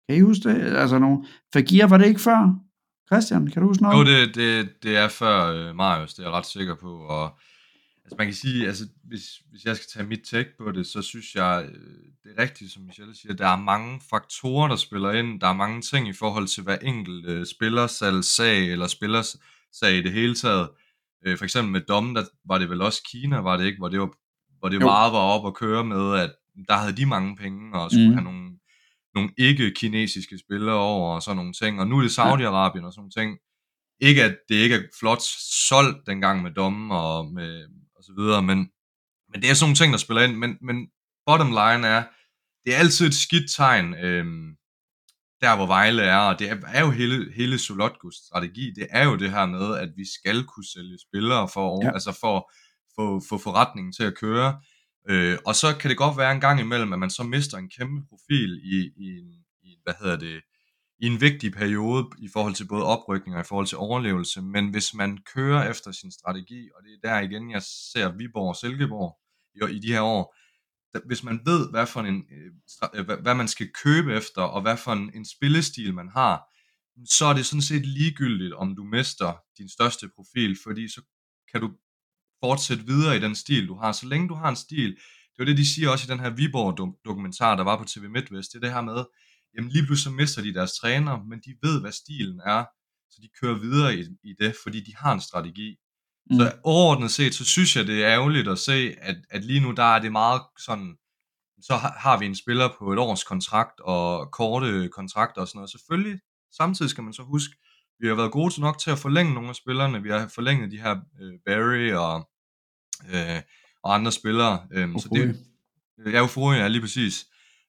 [0.09, 0.77] Kan I huske det?
[0.77, 2.65] Altså nogen, Fagir var det ikke før?
[3.12, 3.99] Christian, kan du huske noget?
[3.99, 6.99] Jo, det, det, det er før øh, Marius, det er jeg ret sikker på.
[6.99, 7.38] Og,
[8.05, 11.03] altså man kan sige, altså, hvis, hvis jeg skal tage mit take på det, så
[11.03, 11.81] synes jeg, øh,
[12.25, 15.40] det er rigtigt, som Michelle siger, der er mange faktorer, der spiller ind.
[15.40, 19.37] Der er mange ting i forhold til hver enkelt øh, spillersalg, sag eller spillers
[19.73, 20.69] sag i det hele taget.
[21.27, 23.88] Øh, for eksempel med Dom, der var det vel også Kina, var det ikke, hvor
[23.88, 24.11] det, var,
[24.59, 24.87] hvor det Jo.
[24.87, 26.33] meget var op at køre med, at
[26.69, 28.14] der havde de mange penge, og skulle mm.
[28.14, 28.51] have nogle,
[29.16, 31.81] nogle ikke-kinesiske spillere over, og sådan nogle ting.
[31.81, 33.38] Og nu er det Saudi-Arabien og sådan nogle ting.
[34.00, 35.22] Ikke at det ikke er flot
[35.68, 37.64] solgt dengang med Dom og, med,
[37.96, 38.59] og så videre, men,
[39.33, 40.37] men det er sådan nogle ting, der spiller ind.
[40.37, 40.76] Men, men
[41.26, 42.05] bottom line er,
[42.64, 44.57] det er altid et skidt tegn, øhm,
[45.40, 49.05] der hvor Vejle er, og det er, er jo hele, hele Solotgos strategi, det er
[49.05, 51.92] jo det her med, at vi skal kunne sælge spillere for, Ja.
[51.92, 52.50] altså for
[52.96, 54.61] få, få forretningen til at køre.
[55.09, 57.71] Øh, og så kan det godt være en gang imellem, at man så mister en
[57.71, 60.42] kæmpe profil i, i, en- i hvad hedder det,
[60.99, 64.71] i en vigtig periode i forhold til både oprykning og i forhold til overlevelse, men
[64.71, 68.57] hvis man kører efter sin strategi, og det er der igen, jeg ser Viborg og
[68.57, 69.19] Silkeborg
[69.55, 70.35] i, i de her år,
[71.07, 72.53] hvis man ved, hvad, for en, øh,
[72.95, 76.42] øh, hvad, hvad man skal købe efter, og hvad for en, en spillestil man har,
[77.11, 81.01] så er det sådan set ligegyldigt, om du mister din største profil, fordi så
[81.53, 81.71] kan du
[82.44, 83.92] fortsætte videre i den stil, du har.
[83.92, 84.90] Så længe du har en stil,
[85.37, 88.53] det var det, de siger også i den her Viborg-dokumentar, der var på TV MidtVest,
[88.53, 89.05] det er det her med,
[89.57, 92.64] jamen lige pludselig så mister de deres træner, men de ved, hvad stilen er,
[93.11, 95.77] så de kører videre i, i det, fordi de har en strategi.
[96.31, 96.37] Mm.
[96.38, 99.70] Så overordnet set, så synes jeg, det er ærgerligt at se, at, at lige nu,
[99.72, 100.96] der er det meget sådan,
[101.62, 105.70] så har, vi en spiller på et års kontrakt, og korte kontrakter og sådan noget.
[105.70, 106.20] Selvfølgelig,
[106.57, 107.55] samtidig skal man så huske,
[108.01, 110.03] vi har været gode til nok til at forlænge nogle af spillerne.
[110.03, 112.31] Vi har forlænget de her øh, Barry og,
[113.15, 113.43] øh,
[113.83, 114.67] og andre spillere.
[114.73, 115.37] Øhm, så det,
[116.13, 117.27] ja, Euphoria, ja, lige præcis.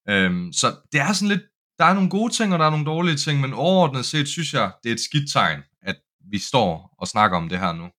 [0.09, 1.43] Øhm, så det er sådan lidt,
[1.79, 4.53] der er nogle gode ting, og der er nogle dårlige ting, men overordnet set synes
[4.53, 5.95] jeg, det er et skidt tegn, at
[6.31, 7.89] vi står og snakker om det her nu.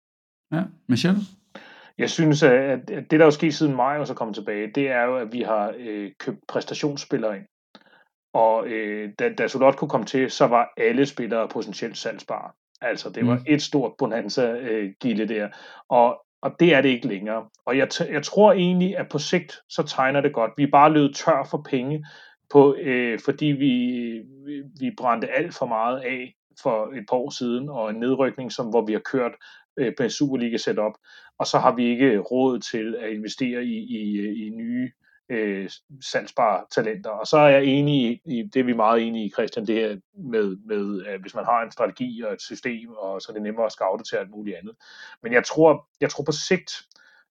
[0.52, 1.20] Ja, Michelle?
[1.98, 4.88] Jeg synes, at det, der er jo sket siden maj, og så kommet tilbage, det
[4.90, 7.46] er jo, at vi har øh, købt præstationsspillere ind.
[8.34, 12.50] Og øh, da, da Solot kunne komme til, så var alle spillere potentielt salgsbare.
[12.80, 13.44] Altså, det var Mm.
[13.46, 15.48] et stort bonanza-gilde der.
[15.88, 17.48] Og, og det er det ikke længere.
[17.66, 20.50] Og jeg, t- jeg tror egentlig, at på sigt, så tegner det godt.
[20.56, 22.06] Vi er bare løbet tør for penge,
[22.52, 23.74] på, øh, fordi vi,
[24.46, 28.52] vi, vi brændte alt for meget af for et par år siden, og en nedrykning,
[28.52, 29.32] som, hvor vi har kørt
[29.76, 30.92] øh, på en Superliga setup,
[31.38, 34.90] og så har vi ikke råd til at investere i, i, i nye
[35.28, 37.10] øh, salgsbare talenter.
[37.10, 39.74] Og så er jeg enig i, i det er vi meget enige i, Christian, det
[39.74, 43.34] her med, med at hvis man har en strategi og et system, og så er
[43.34, 44.76] det nemmere at scoute til alt muligt andet.
[45.22, 46.72] Men jeg tror, jeg tror på sigt,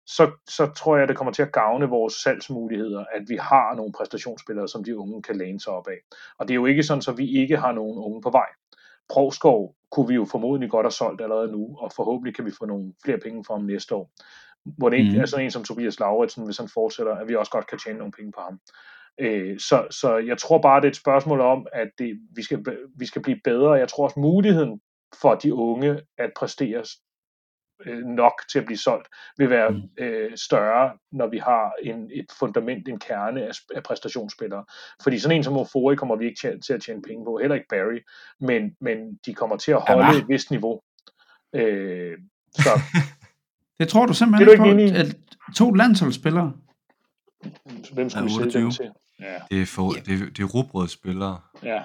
[0.06, 3.92] så, så tror jeg, det kommer til at gavne vores salgsmuligheder, at vi har nogle
[3.92, 6.18] præstationsspillere, som de unge kan læne sig op af.
[6.38, 8.48] Og det er jo ikke sådan, så vi ikke har nogen unge på vej.
[9.10, 12.66] Provskov kunne vi jo formodentlig godt have solgt allerede nu, og forhåbentlig kan vi få
[12.66, 14.12] nogle flere penge for ham næste år.
[14.78, 15.22] Hvor det ikke Mhm.
[15.22, 17.98] er sådan en som Tobias Lauritsen, hvis han fortsætter, at vi også godt kan tjene
[17.98, 18.60] nogle penge på ham.
[19.20, 22.66] Øh, så, så jeg tror bare, det er et spørgsmål om, at det, vi, skal,
[22.98, 23.72] vi skal blive bedre.
[23.74, 24.82] Jeg tror også, muligheden
[25.22, 26.84] for de unge at præstere
[27.86, 29.82] øh, nok til at blive solgt, vil være Mm.
[29.98, 34.66] øh, større, når vi har en, et fundament, en kerne af, af præstationsspillere.
[35.04, 37.56] Fordi sådan en som Ofori kommer vi ikke til, til at tjene penge på, heller
[37.56, 38.00] ikke Barry,
[38.40, 40.18] men, men de kommer til at holde hva?
[40.18, 40.82] et vist niveau.
[41.56, 42.18] Øh,
[42.52, 42.70] så
[43.80, 46.52] Det tror du simpelthen Det er du ikke ikke på, at to landsholdsspillere?
[47.94, 48.72] hvem skulle vi Ja, sælge dem 28.
[48.72, 48.86] til?
[49.20, 51.38] Ja, Det er, for, det, er- det er rugbrødsspillere.
[51.64, 51.80] ja.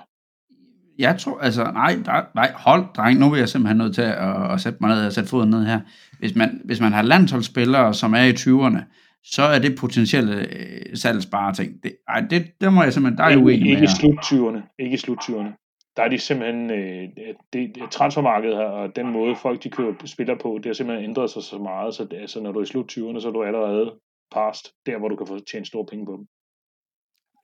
[0.99, 4.53] Jeg tror, altså, nej, der, nej, hold, dreng, nu vil jeg simpelthen nødt til at,
[4.53, 5.81] at sætte mig ned og sætte foden ned her.
[6.19, 8.83] Hvis man, hvis man har landsholdsspillere, som er i 20'erne,
[9.25, 11.83] så er det potentielle øh, salgsbare ting.
[11.83, 13.89] Det, ej, det, der må jeg simpelthen, der er jeg uenig ikke, med ikke i
[13.89, 13.95] jer.
[13.95, 14.63] sluttyverne.
[14.79, 15.53] Ikke i sluttyverne.
[15.97, 17.09] Der er de simpelthen, øh,
[17.53, 21.11] det, det transfermarkedet her, og den måde folk de køber spiller på, det har simpelthen
[21.11, 23.33] ændret sig så meget, så det, altså, når du er i slut 20'erne, så er
[23.33, 23.95] du allerede
[24.35, 26.27] past der, hvor du kan få tjent store penge på dem.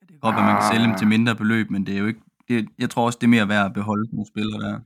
[0.01, 0.97] Det kan godt være, man kan sælge dem Ah.
[0.97, 2.21] til mindre beløb, men det er jo ikke...
[2.47, 4.79] Det, jeg tror også, det er mere værd at beholde nogle spillere der.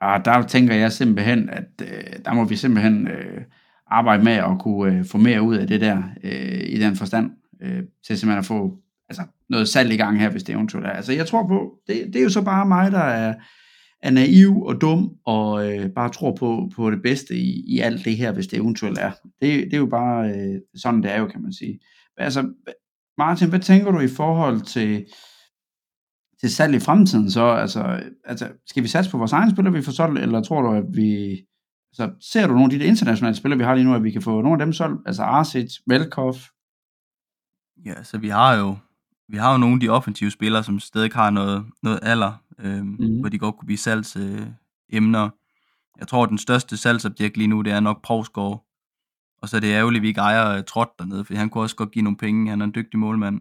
[0.00, 3.42] Og der tænker jeg simpelthen, at øh, der må vi simpelthen øh,
[3.86, 7.30] arbejde med at kunne øh, få mere ud af det der, øh, i den forstand,
[7.60, 8.78] øh, til simpelthen at få
[9.50, 10.90] noget salg i gang her, hvis det eventuelt er.
[10.90, 13.34] Altså jeg tror på, det, det er jo så bare mig, der er,
[14.02, 18.04] er naiv og dum, og øh, bare tror på, på det bedste i, i alt
[18.04, 19.10] det her, hvis det eventuelt er.
[19.24, 21.80] Det, det er jo bare øh, sådan, det er jo, kan man sige.
[22.16, 22.52] Men Altså,
[23.18, 25.06] Martin, hvad tænker du i forhold til,
[26.40, 27.44] til salg i fremtiden så?
[27.44, 30.72] Altså, altså, skal vi satse på vores egne spillere, vi får solgt, eller tror du,
[30.72, 31.40] at vi...
[31.92, 34.10] Altså, ser du nogle af de der internationale spillere, vi har lige nu, at vi
[34.10, 35.00] kan få nogle af dem solgt?
[35.06, 36.34] Altså Arsic, Velkov,
[37.86, 38.76] Ja, så vi har jo
[39.28, 42.96] vi har jo nogle af de offensive spillere, som stadig har noget, noget alder, Mhm.
[42.98, 43.20] mm.
[43.20, 44.40] hvor de godt kunne blive salgsemner.
[44.42, 44.46] Øh,
[44.88, 45.30] emner.
[45.98, 48.64] jeg tror, at den største salgsobjekt lige nu, det er nok Provsgaard.
[49.42, 51.64] Og så er det ærgerligt, at vi ikke ejer uh, Trot dernede, for han kunne
[51.64, 52.50] også godt give nogle penge.
[52.50, 53.40] Han er en dygtig målmand.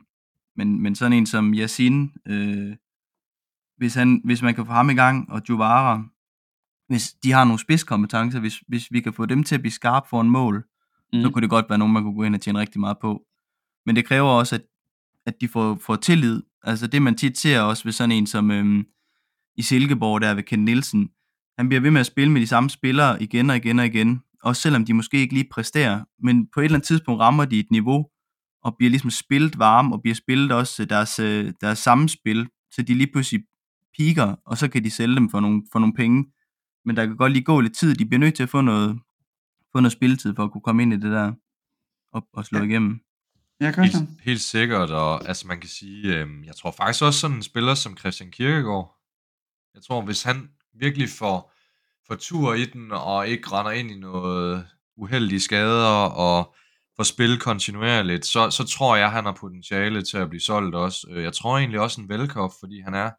[0.56, 2.76] Men, men sådan en som Yasin, øh,
[3.78, 6.04] hvis, han, hvis man kan få ham i gang, og Juvara,
[6.88, 10.08] hvis de har nogle spidskompetencer, hvis, hvis vi kan få dem til at blive skarpe
[10.10, 10.64] for en mål,
[11.14, 11.22] mm.
[11.22, 13.24] så kunne det godt være nogen, man kunne gå ind og tjene rigtig meget på.
[13.86, 14.62] Men det kræver også, at,
[15.26, 16.42] at de får, får tillid.
[16.64, 18.86] Altså det, man tit ser også ved sådan en som øhm,
[19.58, 21.10] i Silkeborg, der ved Ken Nielsen,
[21.58, 24.22] han bliver ved med at spille med de samme spillere igen og igen og igen,
[24.44, 27.60] også selvom de måske ikke lige præsterer, men på et eller andet tidspunkt rammer de
[27.60, 28.08] et niveau,
[28.64, 32.94] og bliver ligesom spillet varme, og bliver spillet også deres, øh, deres samspil, så de
[32.94, 33.44] lige pludselig
[33.98, 36.26] piker, og så kan de sælge dem for nogle, for nogle penge.
[36.86, 39.00] Men der kan godt lige gå lidt tid, de bliver nødt til at få noget,
[39.72, 41.34] få noget spilletid for at kunne komme ind i det der,
[42.14, 42.66] og, og slå ja.
[42.66, 43.00] igennem.
[43.64, 44.08] Ja, Christian.
[44.08, 47.44] Helt, helt sikkert, og altså man kan sige, øh, jeg tror faktisk også sådan en
[47.44, 49.00] spiller som Christian Kirkegaard,
[49.76, 51.54] jeg tror hvis han virkelig får,
[52.08, 56.56] får tur i den, og ikke render ind i noget uheldige skader, og
[56.96, 61.08] får spillet kontinuerligt, så, så tror jeg, han har potentiale til at blive solgt også.
[61.10, 63.12] Øh, Jeg tror egentlig også en Velkov, fordi han er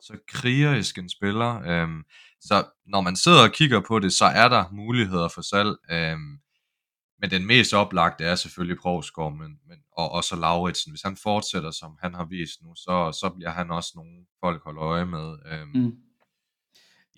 [0.00, 1.62] så krigerisk en spiller.
[1.66, 2.02] Øhm,
[2.40, 5.76] så når man sidder og kigger på det, så er der muligheder for salg.
[5.90, 6.38] Øhm,
[7.20, 10.92] men den mest oplagte er selvfølgelig Provsgaard, men, men, og, og så Lauritsen.
[10.92, 14.64] Hvis han fortsætter, som han har vist nu, så, så bliver han også nogen folk
[14.64, 15.36] holder øje med.
[15.52, 15.92] Øhm, Mm.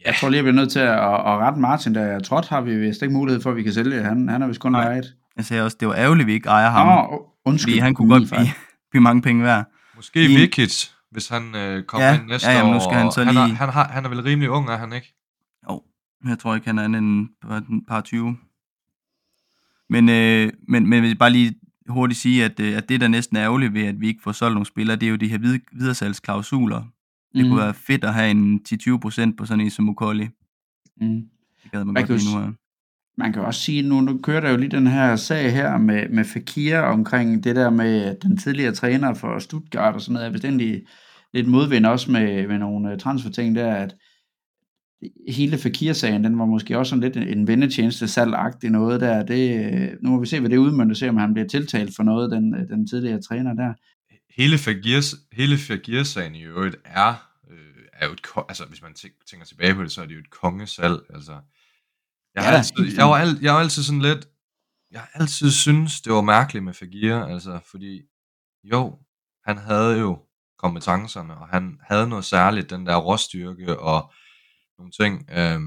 [0.06, 2.42] Jeg tror lige, jeg bliver nødt til at, at, at rette Martin, der jeg tror,
[2.48, 4.02] har vi vist ikke mulighed for, at vi kan sælge.
[4.02, 4.84] Han, han er vist kun Nej.
[4.84, 5.14] lejet.
[5.36, 6.86] Jeg sagde også, det var ærgerligt, at vi ikke ejer ham.
[6.86, 7.72] Nå, undskyld.
[7.72, 8.46] fordi han kunne godt blive,
[8.90, 9.64] blive mange penge værd.
[9.96, 12.80] Måske I- Vikic, hvis han øh, kommer Ja, ind næste ja, jamen, nu år.
[12.90, 14.92] skal han så han, er, lige- han, har, han er vel rimelig ung, er han
[14.92, 15.14] ikke?
[15.70, 15.82] Jo,
[16.28, 16.98] jeg tror ikke, han er
[17.56, 18.36] et par 20.
[19.90, 21.54] Men, øh, men, men vil bare lige
[21.88, 24.32] hurtigt sige, at, øh, at det, der næsten er ærgerligt ved, at vi ikke får
[24.32, 26.82] solgt nogle spillere, det er jo de her vid- videresalgsklausuler.
[27.34, 27.50] Det Mm.
[27.50, 30.28] kunne være fedt at have en 10-20% på sådan en som Mukoli.
[31.00, 31.22] Mm.
[31.62, 32.52] Det gad man Man godt lige nu her.
[33.18, 36.08] Man kan også sige, nu, nu kører der jo lige den her sag her med,
[36.08, 40.24] med Fakir omkring det der med den tidligere træner for Stuttgart og sådan noget.
[40.24, 40.62] Jeg bestemt
[41.34, 43.94] lidt modvind også med, med nogle øh, transferting der, at
[45.28, 49.22] hele Fakir-sagen, den var måske også sådan lidt en, en vendetjeneste salgagtig noget der.
[49.22, 52.02] Det, øh, nu må vi se, hvad det udmønter, se om han bliver tiltalt for
[52.02, 53.74] noget, den, øh, den tidligere træner der.
[54.36, 57.14] hele Fagirs, hele Fagir-sagen i øvrigt er,
[57.50, 60.14] øh, er jo et, altså hvis man tæ- tænker tilbage på det, så er det
[60.14, 61.32] jo et kongesalg, altså.
[62.34, 64.28] Jeg har, Ja, altid, jeg, var al, jeg var altid sådan lidt,
[64.90, 68.02] jeg har altid synes det var mærkeligt med Fagir, altså, fordi,
[68.64, 68.98] jo,
[69.46, 70.18] han havde jo
[70.58, 74.12] kompetencerne, og han havde noget særligt, den der råstyrke og
[74.80, 75.60] nogle ting, øh,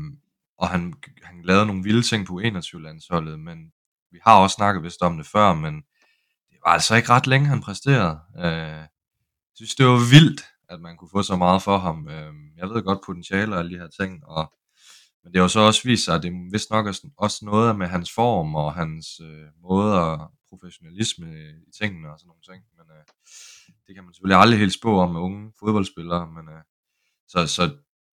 [0.57, 3.57] og han, han lavede nogle vilde ting på 21-landsholdet, men
[4.11, 5.75] vi har også snakket vist om det før, men
[6.49, 8.19] det var altså ikke ret længe, han præsterede.
[8.37, 8.83] Øh,
[9.49, 12.07] jeg synes, det var vildt, at man kunne få så meget for ham.
[12.07, 14.53] Øh, jeg ved godt potentiale og alle de her ting, og,
[15.23, 17.45] men det har jo så også vist sig, at det er vist nok også, også
[17.45, 21.27] noget med hans form og hans øh, måde og professionalisme
[21.67, 22.63] i tingene og sådan nogle ting.
[22.77, 23.05] Men øh,
[23.87, 26.63] det kan man selvfølgelig aldrig helt spå om med unge fodboldspillere, men øh,
[27.27, 27.63] så, så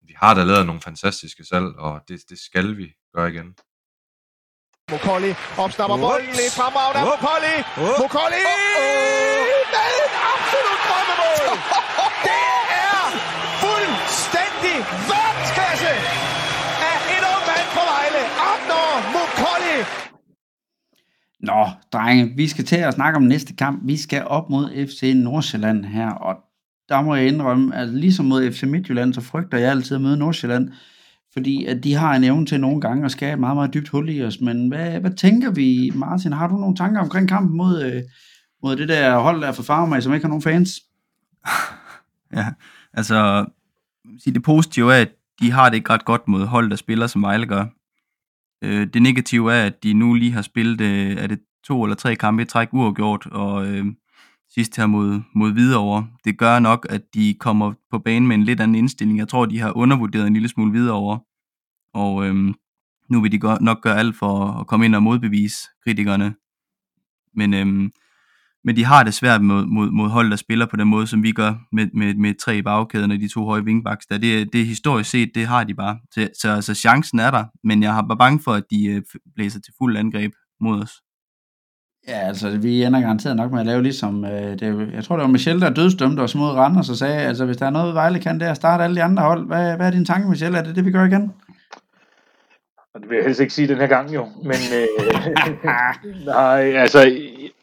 [0.10, 3.50] vi har da lavet nogle fantastiske salg, og det, det skal vi gøre igen.
[4.94, 5.32] Mokolli
[5.64, 7.56] opsnapper bolden lidt fremragende af Mokolli.
[8.04, 8.42] Mokolli
[9.76, 11.48] med et absolut drømmemål.
[12.28, 12.46] Det
[12.88, 13.02] er
[13.64, 14.78] fuldstændig
[15.12, 15.94] verdensklasse
[16.90, 18.22] af en ung mand på Vejle.
[18.52, 19.78] Abner Mokolli.
[21.50, 21.62] Nå,
[21.94, 23.78] drenge, vi skal til at snakke om næste kamp.
[23.92, 26.34] Vi skal op mod FC Nordsjælland her, og
[26.90, 30.18] der må jeg indrømme, at ligesom mod FC Midtjylland, så frygter jeg altid at møde
[30.18, 30.72] Nordsjælland,
[31.34, 34.10] fordi at de har en evne til nogle gange at skabe meget, meget dybt hul
[34.10, 34.42] i os.
[34.42, 36.34] Men hvad, hvad tænker vi, Martin?
[36.34, 38.02] Har du nogle tanker omkring kampen mod, øh,
[38.64, 40.80] mod det der hold der for Farmag, som ikke har nogen fans?
[42.34, 42.46] Ja,
[42.94, 43.46] altså,
[44.26, 45.10] det positive er, at
[45.42, 47.66] de har det ikke ret godt mod hold, der spiller, som Vejle gør.
[48.62, 51.96] Øh, det negative er, at de nu lige har spillet, øh, er det to eller
[51.96, 53.86] tre kampe i træk uafgjort, og øh,
[54.54, 56.08] sidst her mod, mod Hvidovre.
[56.26, 59.20] Det gør nok, at de kommer på banen med en lidt anden indstilling.
[59.20, 61.20] Jeg tror, de har undervurderet en lille smule Hvidovre,
[61.94, 62.54] og øhm,
[63.10, 66.36] nu vil de godt nok gøre alt for at komme ind og modbevise kritikerne.
[67.36, 67.92] Men øhm,
[68.64, 71.24] men de har det svært mod, mod, mod hold, der spiller på den måde, som
[71.24, 74.06] vi gør med, med, med tre i bagkæden og de to høje wingbacks.
[74.06, 74.18] Der.
[74.18, 76.00] Det, det er historisk set, det har de bare.
[76.12, 79.02] Så, så så chancen er der, men jeg har bare bange for, at de øh,
[79.36, 80.32] blæser til fuld angreb
[80.62, 80.92] mod os.
[82.10, 85.24] Ja, altså, vi ender garanteret nok med at lave ligesom, øh, det, jeg tror, det
[85.24, 88.20] var Michel, der dødsdømte os mod Randers og sagde, altså, hvis der er noget, Vejle
[88.20, 89.48] kan, det er at starte alle de andre hold.
[89.48, 90.56] Hvad, hvad er din tanke, Michel?
[90.56, 91.34] Er det det, vi gør igen?
[92.94, 94.88] Og det vil jeg helst ikke sige den her gang jo, men øh,
[96.26, 97.00] nej, altså,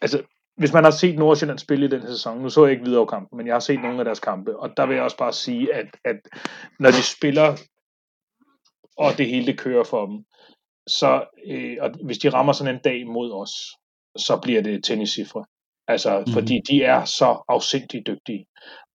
[0.00, 0.22] altså,
[0.56, 3.06] hvis man har set Nordsjælland spille i den her sæson, nu så jeg ikke videre
[3.06, 5.32] kampen, men jeg har set nogle af deres kampe, og der vil jeg også bare
[5.32, 6.16] sige, at, at
[6.78, 7.56] når de spiller,
[8.96, 10.24] og det hele det kører for dem,
[10.86, 13.52] så øh, og hvis de rammer sådan en dag mod os,
[14.18, 15.44] så bliver det tenniscifre.
[15.88, 16.32] Altså, mm-hmm.
[16.32, 18.46] fordi de er så afsindigt dygtige,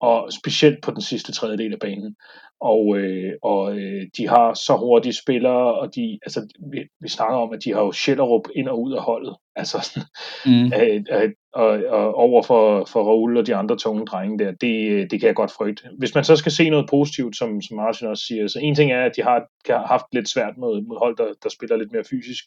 [0.01, 2.17] og specielt på den sidste tredjedel af banen.
[2.61, 6.41] Og, øh, og øh, de har så hurtige spillere, og de, altså,
[6.73, 9.37] vi, vi snakker om, at de har jo Schellerup ind og ud af holdet.
[9.57, 10.01] Altså,
[10.47, 10.73] Mm.
[10.81, 14.91] øh, øh, og, og over for, for Raul og de andre tunge drenge der, det,
[14.91, 15.83] øh, det kan jeg godt frygte.
[15.99, 18.93] Hvis man så skal se noget positivt, som, som Martin også siger, så en ting
[18.93, 21.93] er, at de har, har haft lidt svært mod, mod hold, der, der spiller lidt
[21.93, 22.45] mere fysisk.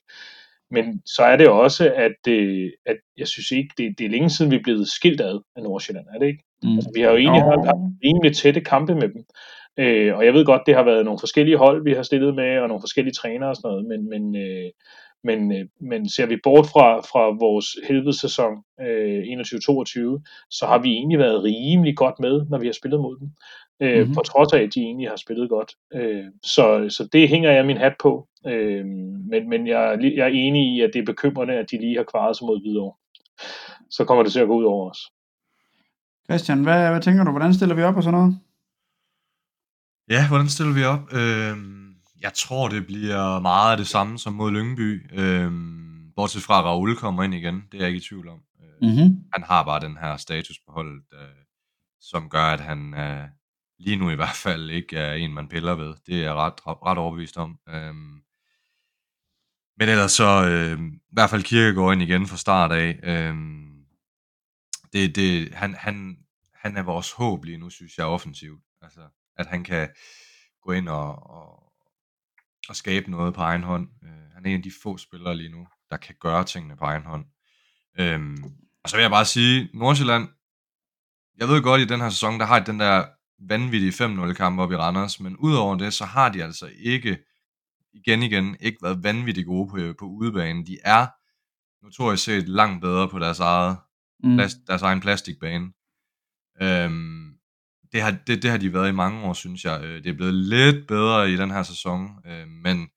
[0.72, 4.30] Men så er det også, at, øh, at jeg synes ikke, det, det er længe
[4.30, 6.44] siden, vi er blevet skilt ad af Nordsjælland, er det ikke?
[6.64, 6.76] Mm.
[6.76, 9.24] Altså, vi har jo egentlig haft, haft rimelig tætte kampe med dem.
[9.78, 12.60] Øh, og jeg ved godt, det har været nogle forskellige hold, vi har stillet med,
[12.60, 14.70] og nogle forskellige trænere og sådan noget, men, men, øh,
[15.24, 20.90] men, øh, men ser vi bort fra, fra vores helvedesæson øh, 21-22, så har vi
[20.90, 23.28] egentlig været rimelig godt med, når vi har spillet mod dem.
[23.82, 24.00] Øh, Mhm.
[24.00, 24.16] mm-hmm.
[24.16, 25.72] På trods af, at de egentlig har spillet godt.
[25.94, 28.28] Øh, så, så det hænger jeg min hat på.
[28.48, 28.86] Øh,
[29.32, 32.04] men men jeg, jeg er enig i, at det er bekymrende, at de lige har
[32.04, 32.96] kvaret sig mod Hvidovre.
[33.90, 35.00] Så kommer det til at gå ud over os.
[36.30, 37.32] Christian, hvad, hvad tænker du?
[37.32, 38.40] Hvordan stiller vi op og sådan noget?
[40.12, 41.14] Ja, hvordan stiller vi op?
[41.14, 45.20] Øhm, jeg tror, det bliver meget af det samme som mod Lyngby.
[45.20, 47.56] Øhm, bortset fra, at Raul kommer ind igen.
[47.72, 48.40] Det er jeg ikke i tvivl om.
[48.62, 49.24] Øh, Mm-hmm.
[49.34, 51.44] han har bare den her status på holdet, øh,
[52.02, 53.28] som gør, at han øh,
[53.80, 55.94] lige nu i hvert fald ikke er en, man piller ved.
[56.06, 57.60] Det er jeg ret, ret overbevist om.
[57.70, 58.22] Øhm,
[59.78, 63.00] men ellers så, øh, i hvert fald Kirkegaard ind igen fra start af.
[63.04, 63.86] Øhm,
[64.94, 66.18] det, det, han, han,
[66.54, 68.62] han er vores håb lige nu, synes jeg, offensivt.
[68.82, 69.02] Altså,
[69.38, 69.90] at han kan
[70.64, 71.74] gå ind og, og,
[72.70, 73.90] og skabe noget på egen hånd.
[74.04, 76.86] Øh, han er en af de få spillere lige nu, der kan gøre tingene på
[76.86, 77.26] egen hånd.
[78.00, 78.44] Øhm,
[78.84, 80.28] og så vil jeg bare sige, Nordsjælland,
[81.38, 83.06] jeg ved godt, i den her sæson, der har de den der
[83.40, 87.18] vanvittige 5-0 kamp op i Randers, men udover det, så har de altså ikke,
[87.94, 90.66] igen igen, ikke været vanvittigt gode på, på udebane.
[90.66, 91.08] De er
[91.86, 93.78] notorisk set langt bedre på deres eget
[94.24, 94.36] Mm.
[94.36, 95.72] plast, deres egen plastikbane.
[96.62, 97.21] Øhm,
[97.94, 99.84] det, har, det, det har de været i mange år, synes jeg.
[99.84, 102.90] Øh, Det er blevet lidt bedre i den her sæson, øh, men,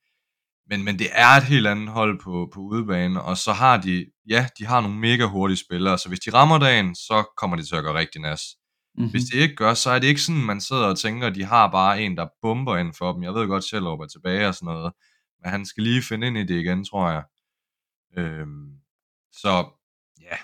[0.71, 4.07] men, men det er et helt andet hold på, på udebane, og så har de,
[4.29, 7.65] ja, de har nogle mega hurtige spillere, så hvis de rammer dagen, så kommer de
[7.65, 8.43] til at gøre rigtig nas.
[8.95, 9.11] Mm-hmm.
[9.11, 11.45] Hvis de ikke gør, så er det ikke sådan, man sidder og tænker, at de
[11.45, 13.23] har bare en, der bomber ind for dem.
[13.23, 14.93] Jeg ved godt, Sjællup er tilbage og sådan noget,
[15.43, 17.23] men han skal lige finde ind i det igen, tror jeg.
[18.19, 18.71] Øhm,
[19.33, 19.67] så
[20.21, 20.37] ja,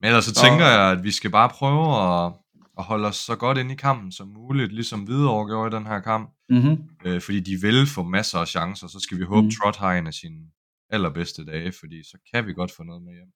[0.00, 1.86] men ellers så Så- tænker jeg, at vi skal bare prøve
[2.26, 2.32] at,
[2.80, 5.86] at holde os så godt ind i kampen som muligt, ligesom Hvidovre gjorde i den
[5.86, 6.30] her kamp.
[6.48, 6.76] Mm-hmm.
[7.04, 9.44] Øh, fordi de vil få masser af chancer, så skal vi håbe, Mm.
[9.44, 9.50] mm.
[9.50, 10.40] Trot har en af sine
[10.90, 13.28] allerbedste dage, fordi så kan vi godt få noget med hjem.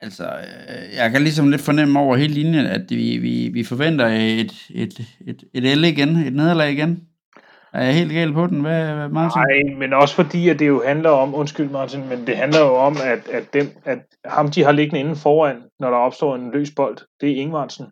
[0.00, 4.06] Altså, øh, jeg kan ligesom lidt fornemme over hele linjen, at vi, vi, vi forventer
[4.06, 7.08] et, et, et, et L igen, et nederlag igen.
[7.72, 8.60] Er jeg helt gal på den?
[8.60, 9.40] Hvad, hvad Martin?
[9.42, 12.74] Nej, men også fordi, at det jo handler om, undskyld Martin, men det handler jo
[12.74, 16.50] om, at, at, dem, at ham, de har liggende inde foran, når der opstår en
[16.52, 17.86] løs bold, det er Ingvartsen.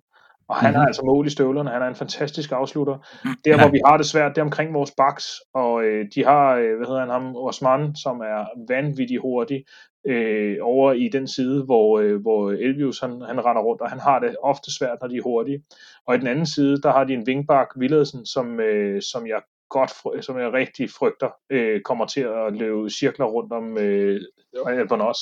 [0.49, 0.77] Og han Mhm.
[0.79, 2.97] har altså mål i støvlerne, han er en fantastisk afslutter.
[3.45, 5.25] Der, hvor vi har det svært, det er omkring vores baks,
[5.55, 9.65] og øh, de har, øh, hvad hedder han, ham, Osman, som er vanvittig hurtig,
[10.07, 14.01] øh, over i den side, hvor, øh, hvor Elvius han, han render rundt, og han
[14.01, 15.63] har det ofte svært, når de er hurtige.
[16.07, 19.41] Og i den anden side, der har de en vingbak, Villadsen, som, øh, som jeg
[19.79, 24.21] godt, som jeg rigtig frygter, øh, kommer til at løbe cirkler rundt om øh,
[24.67, 25.19] Albonos.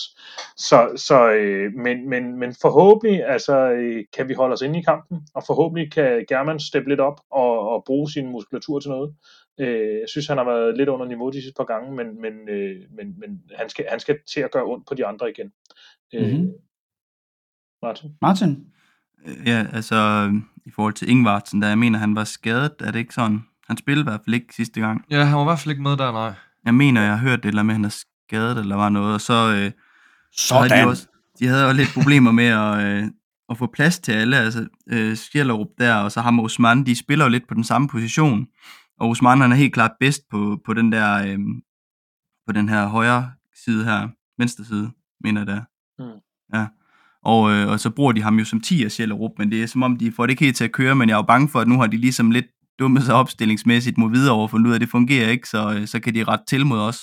[0.57, 4.83] Så, så øh, men, men, men forhåbentlig altså, øh, kan vi holde os inde i
[4.83, 9.15] kampen, og forhåbentlig kan German steppe lidt op og, og bruge sin muskulatur til noget.
[9.61, 12.49] Øh, jeg synes, han har været lidt under niveau de sidste par gange, men, men,
[12.49, 15.53] øh, men, men han, skal, han skal til at gøre ondt på de andre igen.
[16.15, 16.53] Øh, Mhm.
[17.83, 18.11] Martin?
[18.23, 18.67] Martin?
[19.47, 19.97] Ja, altså
[20.67, 23.41] i forhold til Ingvartsen, der jeg mener, han var skadet, er det ikke sådan?
[23.71, 25.05] Han spillede i hvert fald ikke sidste gang.
[25.11, 26.33] Ja, han var i hvert fald ikke med der, nej.
[26.65, 29.15] Jeg mener, jeg har hørt det, eller med, at han er skadet, eller var noget,
[29.15, 29.73] og så, øh,
[30.33, 30.89] så havde de, Sådan.
[30.89, 31.07] også,
[31.39, 33.05] de havde også lidt problemer med at, øh,
[33.51, 36.97] at få plads til alle, altså øh, Skjellerup der, og så ham og Osman, de
[36.97, 38.47] spiller jo lidt på den samme position,
[39.01, 41.39] og Osman han er helt klart bedst på, på den der, øh,
[42.47, 43.33] på den her højre
[43.65, 44.09] side her,
[44.39, 44.91] venstre side,
[45.21, 45.65] mener jeg det.
[45.99, 46.21] Mm.
[46.55, 46.67] Ja.
[47.23, 49.67] Og, øh, og så bruger de ham jo som 10 af Sjællerup, men det er
[49.67, 51.49] som om, de får det ikke helt til at køre, men jeg er jo bange
[51.49, 52.47] for, at nu har de ligesom lidt
[52.81, 55.87] dummet sig opstillingsmæssigt mod videre og fundet ud af, at det fungerer ikke, så, øh,
[55.87, 57.01] så kan de ret til mod os.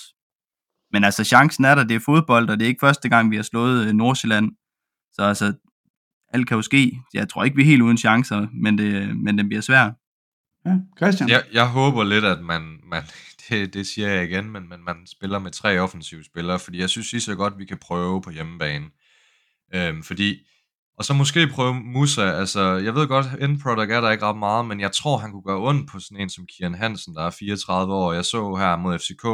[0.92, 3.36] Men altså, chancen er der, det er fodbold, og det er ikke første gang, vi
[3.36, 4.50] har slået øh, Nordsjælland.
[5.12, 5.52] Så altså,
[6.32, 7.00] alt kan jo ske.
[7.14, 9.90] Jeg tror ikke, vi er helt uden chancer, men, det, men den bliver svær.
[10.66, 11.28] Ja, Christian?
[11.28, 13.02] Jeg, jeg håber lidt, at man, man
[13.48, 16.90] det, det siger jeg igen, men, men man spiller med tre offensive spillere, fordi jeg
[16.90, 18.86] synes lige så godt, vi kan prøve på hjemmebane.
[19.74, 20.36] Øhm, fordi,
[20.98, 24.38] og så måske prøve Musa, altså jeg ved godt, end product er der ikke ret
[24.38, 27.22] meget, men jeg tror, han kunne gøre ondt på sådan en som Kian Hansen, der
[27.22, 28.12] er 34 år.
[28.12, 29.24] Jeg så her mod FCK,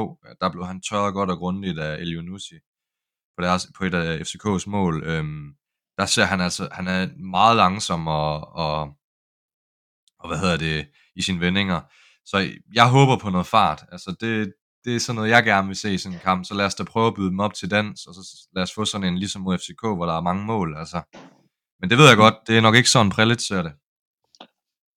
[0.40, 2.54] der blev han tørret godt og grundigt af Elionussi
[3.36, 5.04] på, deres, på et af FCK's mål.
[5.04, 5.54] Øhm,
[5.98, 8.80] der ser han altså, han er meget langsom og, og,
[10.18, 11.80] og hvad hedder det, i sine vendinger.
[12.24, 13.84] Så jeg håber på noget fart.
[13.92, 14.52] Altså det,
[14.84, 16.44] det er sådan noget, jeg gerne vil se i sådan en kamp.
[16.44, 18.74] Så lad os da prøve at byde dem op til dans, og så lad os
[18.74, 20.76] få sådan en ligesom mod FCK, hvor der er mange mål.
[20.76, 21.02] Altså.
[21.80, 23.72] Men det ved jeg godt, det er nok ikke sådan, Prelitz ser det.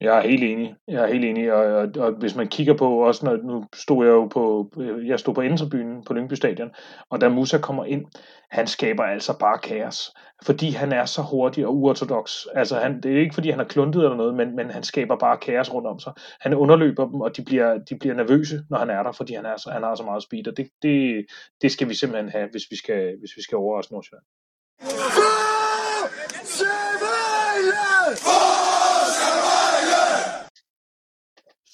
[0.01, 0.75] Jeg er helt enig.
[0.88, 4.05] Jeg er helt enig, og, og, og hvis man kigger på, også når, nu stod
[4.05, 4.71] jeg jo på,
[5.05, 6.69] jeg stod på Indrebynen på Lyngby Stadion,
[7.09, 8.05] og da Musa kommer ind,
[8.51, 10.11] han skaber altså bare kaos,
[10.45, 12.32] fordi han er så hurtig og uortodox.
[12.55, 15.17] Altså, han, det er ikke fordi, han er kluntet eller noget, men, men han skaber
[15.17, 16.13] bare kaos rundt om sig.
[16.41, 19.45] Han underløber dem, og de bliver, de bliver nervøse, når han er der, fordi han,
[19.45, 21.25] er så, han har så meget speed, og det, det,
[21.61, 24.25] det skal vi simpelthen have, hvis vi skal, hvis vi skal overraske Nordsjælland.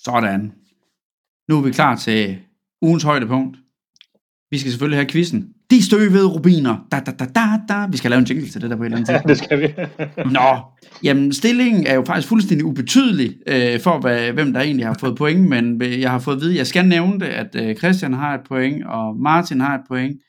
[0.05, 0.51] Sådan.
[1.49, 2.37] Nu er vi klar til
[2.81, 3.57] ugens højdepunkt.
[4.51, 5.47] Vi skal selvfølgelig have quizzen.
[5.71, 6.77] De støvede rubiner.
[6.91, 7.87] Da, da, da, da, da.
[7.91, 9.29] Vi skal lave en jingle til det der på et eller andet Ja, tidspunkt.
[9.29, 9.67] det skal vi.
[10.37, 10.61] Nå,
[11.03, 15.17] jamen stillingen er jo faktisk fuldstændig ubetydelig øh, for, hvad, hvem der egentlig har fået
[15.17, 18.13] point, men øh, jeg har fået at vide, jeg skal nævne det, at øh, Christian
[18.13, 20.21] har et point, og Martin har et point.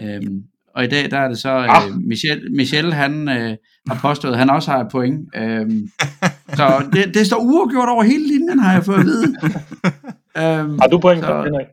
[0.00, 0.42] Øhm,
[0.74, 1.88] og i dag, der er det så, Ah.
[1.88, 3.56] øh, Michel, Michel han øh,
[3.88, 5.28] har påstået, at han også har et point.
[5.36, 5.88] Øhm,
[6.56, 9.26] så det, det står uafgjort over hele linjen, har jeg fået at vide.
[10.40, 11.66] øhm, Har du point, Så- Henrik?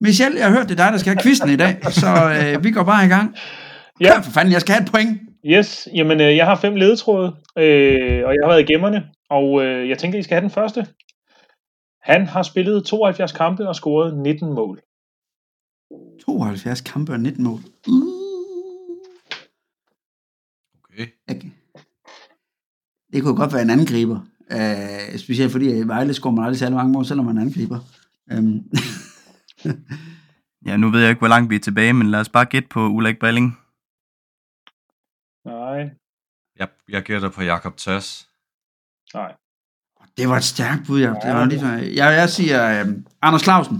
[0.00, 2.06] Michel, jeg har hørt, det er dig, der skal have quizzen i dag, så
[2.56, 3.36] øh, vi går bare i gang.
[4.00, 4.14] Ja.
[4.14, 5.20] Kør for fanden, jeg skal have et point.
[5.46, 9.64] Yes, jamen øh, jeg har fem ledetråde, øh, og jeg har været i gemmerne, og
[9.64, 10.86] øh, jeg tænker, I skal have den første.
[12.02, 14.80] Han har spillet 72 kampe og scoret 19 mål.
[16.26, 17.60] 72 kampe og 19 mål.
[17.88, 18.02] Uh.
[20.84, 21.06] Okay.
[21.30, 21.48] Okay.
[23.16, 24.20] Det kunne godt være en angriber.
[24.54, 27.78] Uh, specielt fordi i Vejle scorer man aldrig særlig mange mål, selvom man er angriber.
[28.38, 28.60] Um,
[30.66, 32.68] Ja, nu ved jeg ikke, hvor langt vi er tilbage, men lad os bare gætte
[32.68, 33.58] på Ulrik Balling.
[35.44, 35.90] Nej,
[36.58, 38.28] Jeg, jeg gætter på Jakob Tass.
[39.14, 39.32] nej.
[40.16, 41.08] det var et stærkt bud, ja.
[41.08, 43.76] Det var lige, før- jeg, jeg siger um, Anders Clausen.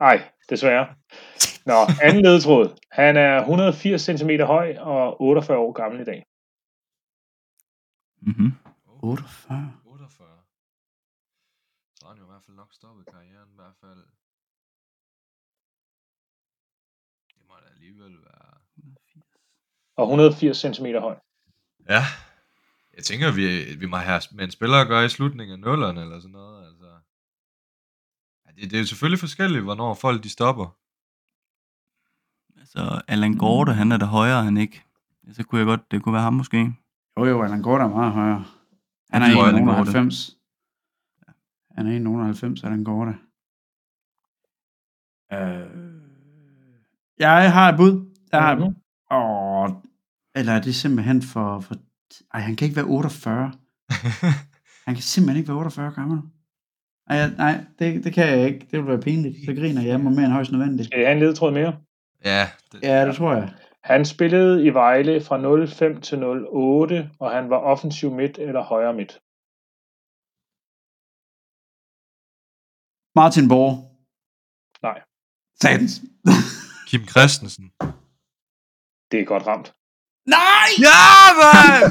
[0.00, 0.86] Nej, desværre.
[1.66, 2.76] Nå, anden ledetråd.
[2.92, 6.24] Han er 180 cm høj og 48 år gammel i dag.
[8.26, 8.52] Mm-hmm.
[8.86, 9.72] 48.
[9.84, 10.28] 48.
[11.94, 14.04] Så har han jo i hvert fald nok stoppet karrieren i hvert fald.
[17.34, 18.54] Det må da alligevel være...
[19.96, 21.18] Og 180 cm høj.
[21.88, 22.02] Ja.
[22.96, 26.00] Jeg tænker, vi, vi må have med en spiller at gøre i slutningen af nullerne
[26.00, 26.66] eller sådan noget.
[26.66, 26.98] Altså.
[28.46, 30.76] Ja, det, det er jo selvfølgelig forskelligt, hvornår folk de stopper.
[32.60, 34.82] Altså, Allan Gorte, han er der højere, han ikke.
[35.26, 36.74] Ja, Så kunne jeg godt, det kunne være ham måske.
[37.18, 38.44] Jo, jo, Allan Gård er meget højere.
[39.10, 39.90] Han er Allan Gorte.
[39.90, 40.36] 1,90.
[41.76, 41.90] Han er
[42.52, 43.08] 1,90, Allan Gård.
[45.32, 45.66] Øh,
[47.18, 48.10] jeg har et bud.
[48.32, 48.74] Jeg har, Mhm.
[49.12, 49.70] åh,
[50.34, 51.74] eller er det simpelthen for, for...
[52.34, 53.52] Ej, han kan ikke være 48.
[54.86, 56.18] Han kan simpelthen ikke være 48 gammel.
[57.10, 58.66] Ej, nej, det, det kan jeg ikke.
[58.70, 59.36] Det vil være pinligt.
[59.46, 60.86] Så griner jeg mig mere end højst nødvendigt.
[60.86, 61.76] Skal jeg have en ledetråd mere?
[62.24, 63.52] ja, det, Ja, det tror jeg.
[63.84, 68.94] Han spillede i Vejle fra 05 til 08, og han var offensiv midt eller højre
[68.94, 69.12] midt.
[73.18, 73.72] Martin Borg.
[74.82, 74.98] Nej.
[75.62, 75.92] Satans.
[76.88, 77.66] Kim Christensen.
[79.10, 79.68] Det er godt ramt.
[80.36, 80.68] Nej!
[80.88, 81.02] Ja,
[81.42, 81.90] man!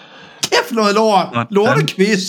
[0.66, 1.46] Kæft noget lort.
[1.50, 2.24] Lortequiz.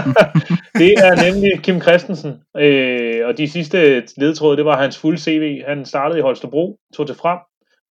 [0.82, 3.78] det er nemlig Kim Christensen, øh, og de sidste
[4.16, 5.62] ledetråde, det var hans fulde CV.
[5.66, 7.38] Han startede i Holstebro, tog til frem,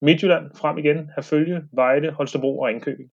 [0.03, 3.11] Midtjylland, frem igen, Herfølge, Vejle, Holstebro og Ringkøbing.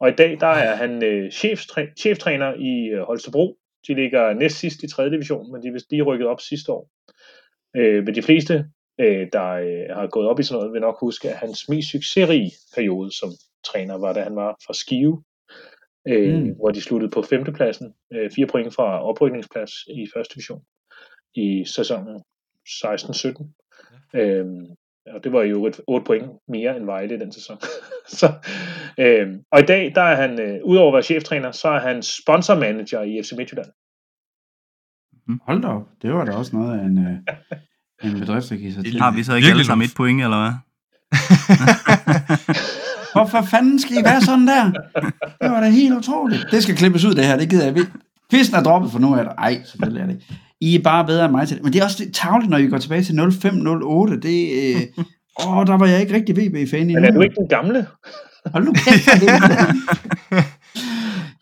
[0.00, 3.56] Og i dag, der er han øh, cheftræ- cheftræner i øh, Holstebro.
[3.88, 5.10] De ligger næst sidst i 3.
[5.10, 6.88] division, men de er lige rykket op sidste år.
[7.76, 8.64] Øh, men de fleste,
[9.00, 11.90] øh, der øh, har gået op i sådan noget, vil nok huske, at hans mest
[11.90, 13.30] succesrige periode som
[13.64, 15.22] træner var, da han var fra Skive,
[16.08, 16.40] øh, Mm.
[16.40, 16.54] mm.
[16.54, 20.62] hvor de sluttede på femtepladsen, øh, fire point fra oprykningsplads i første division
[21.34, 22.22] i sæsonen
[22.68, 23.44] 16-17.
[24.14, 24.46] Øh,
[25.14, 27.58] og det var jo et 8 point mere end Vejle i den sæson.
[28.18, 28.32] så,
[28.98, 32.02] øh, og i dag, der er han, øh, udover at være cheftræner, så er han
[32.02, 33.70] sponsormanager i FC Midtjylland.
[35.42, 35.88] Hold da op.
[36.02, 37.12] Det var da også noget af en, øh,
[38.12, 39.00] en bedrift, der giver sig til.
[39.00, 40.52] Har vi så ikke alle sammen et point, eller hvad?
[43.14, 44.64] Hvorfor fanden skal I være sådan der?
[45.42, 46.46] Det var da helt utroligt.
[46.50, 47.36] Det skal klippes ud, det her.
[47.36, 47.90] Det gider jeg ikke.
[48.30, 49.32] Quizzen er droppet for nu af det.
[49.38, 50.22] Ej, selvfølgelig er det.
[50.60, 51.64] I er bare bedre end mig til det.
[51.64, 54.20] Men det er også lidt tavligt, når I går tilbage til 0508.
[54.20, 54.80] Det, øh,
[55.46, 56.94] åh, der var jeg ikke rigtig VB-fan endnu.
[57.00, 57.86] Men er du ikke den gamle?
[58.52, 59.40] Hold nu kæft, helvede.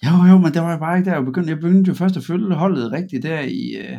[0.07, 1.17] Jo, jo, men det var jeg bare ikke der.
[1.17, 3.99] Jeg begyndte, jeg begyndte jo først at følge holdet rigtigt der i, øh,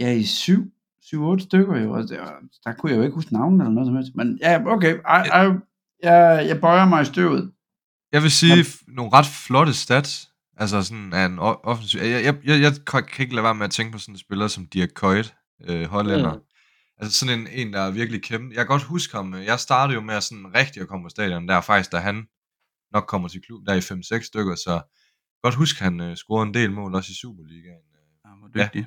[0.00, 0.64] ja, i syv,
[1.02, 1.92] syv, otte stykker jo.
[1.92, 2.16] Og der,
[2.64, 4.12] der kunne jeg jo ikke huske navnet eller noget som helst.
[4.14, 4.94] Men ja, okay.
[4.94, 5.58] I, I,
[6.02, 7.52] jeg, jeg bøjer mig i støvet.
[8.12, 10.28] Jeg vil sige f- nogle ret flotte stats.
[10.56, 12.00] Altså sådan en offensiv...
[12.00, 14.48] Jeg, jeg, jeg, jeg kan ikke lade være med at tænke på sådan en spiller
[14.48, 15.34] som Dirk Kuyt,
[15.68, 16.34] øh, hollænder.
[16.34, 16.40] Mm.
[17.00, 18.48] Altså sådan en, en, der er virkelig kæmpe.
[18.48, 19.34] Jeg kan godt huske ham.
[19.34, 21.96] øh, Jeg startede jo med at sådan rigtig at komme på stadion der faktisk, da
[21.98, 22.26] han
[22.92, 23.78] nok kommer til klub der i
[24.18, 24.80] 5-6 stykker, så
[25.42, 27.82] godt husk, han øh, scorede en del mål også i Superligaen.
[28.24, 28.86] Ja, hvor dygtig.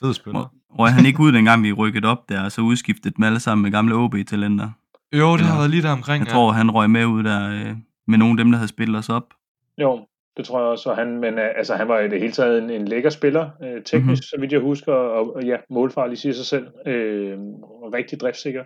[0.00, 0.40] Fed spiller.
[0.70, 3.62] Røg han ikke ud, dengang vi rykkede op der, og så udskiftet dem alle sammen
[3.62, 4.70] med gamle OB-talenter?
[5.18, 5.58] Jo, det har Ja.
[5.58, 6.24] været lige der omkring.
[6.24, 8.98] Jeg tror, han røg med ud der øh, med nogle af dem, der havde spillet
[8.98, 9.34] os op.
[9.78, 10.06] Jo,
[10.36, 10.90] det tror jeg også.
[10.90, 13.50] Og han, men øh, altså, han var i det hele taget en, en lækker spiller,
[13.62, 14.02] øh, teknisk, Mhm.
[14.02, 14.16] mm-hmm.
[14.16, 16.66] så vidt jeg husker, og, og ja, målfarlig siger sig selv.
[16.86, 18.64] Øh, og rigtig driftssikker.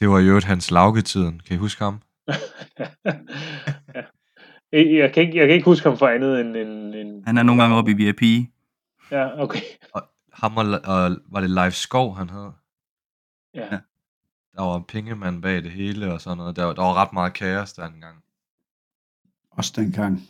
[0.00, 1.40] Det var jo hans laugetiden.
[1.46, 2.02] Kan I huske ham?
[3.94, 4.02] ja.
[4.72, 6.56] Jeg, kan ikke, jeg kan ikke huske ham for andet end...
[6.56, 8.22] end, end Han er nogle gange oppe i VIP.
[9.10, 9.60] Ja, okay.
[10.32, 12.50] Ham og, og var det Leif Skov, han hed?
[13.54, 13.64] Ja.
[13.74, 13.78] Ja.
[14.56, 16.56] Der var en pengemand bag det hele og sådan noget.
[16.56, 18.16] Der, var- der var ret meget kaos der engang.
[19.50, 20.22] Også dengang.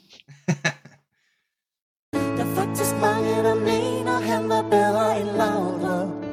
[2.13, 6.27] Der er faktisk mange, der mener, han var bedre end Laudrup.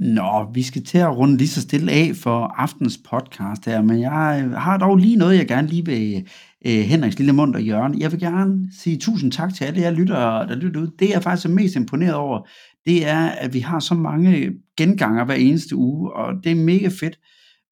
[0.00, 4.00] Nå, vi skal til at runde lige så stille af for aftens podcast her, men
[4.00, 6.28] jeg øh, har dog lige noget, jeg gerne lige vil
[6.66, 8.00] øh, Henriks lille mund og Jørgen.
[8.00, 10.86] Jeg vil gerne sige tusind tak til alle jer lyttere, der lytter ud.
[10.98, 12.48] Det jeg faktisk er mest imponeret over,
[12.88, 16.88] det er, at vi har så mange genganger hver eneste uge, og det er mega
[16.88, 17.18] fedt.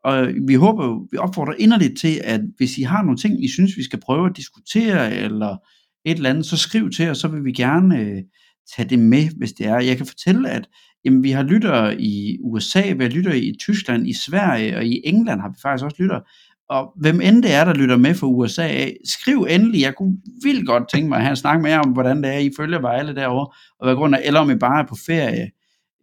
[0.04, 3.76] Og vi håber vi opfordrer inderligt til, at hvis I har nogle ting, I synes,
[3.76, 5.56] vi skal prøve at diskutere, eller
[6.04, 8.22] et eller andet, så skriv til os, så vil vi gerne øh,
[8.76, 9.78] tage det med, hvis det er.
[9.78, 10.68] Jeg kan fortælle, at
[11.04, 15.00] jamen, vi har lyttere i USA, vi har lyttere i Tyskland, i Sverige, og i
[15.04, 16.22] England har vi faktisk også lyttere.
[16.68, 19.80] Og hvem end det er, der lytter med fra USA, af, skriv endelig.
[19.80, 22.34] Jeg kunne vildt godt tænke mig at have en snak med jer om, hvordan det
[22.34, 23.46] er, I følger Vejle derovre,
[23.80, 25.50] og hvad grund af, eller om I bare er på ferie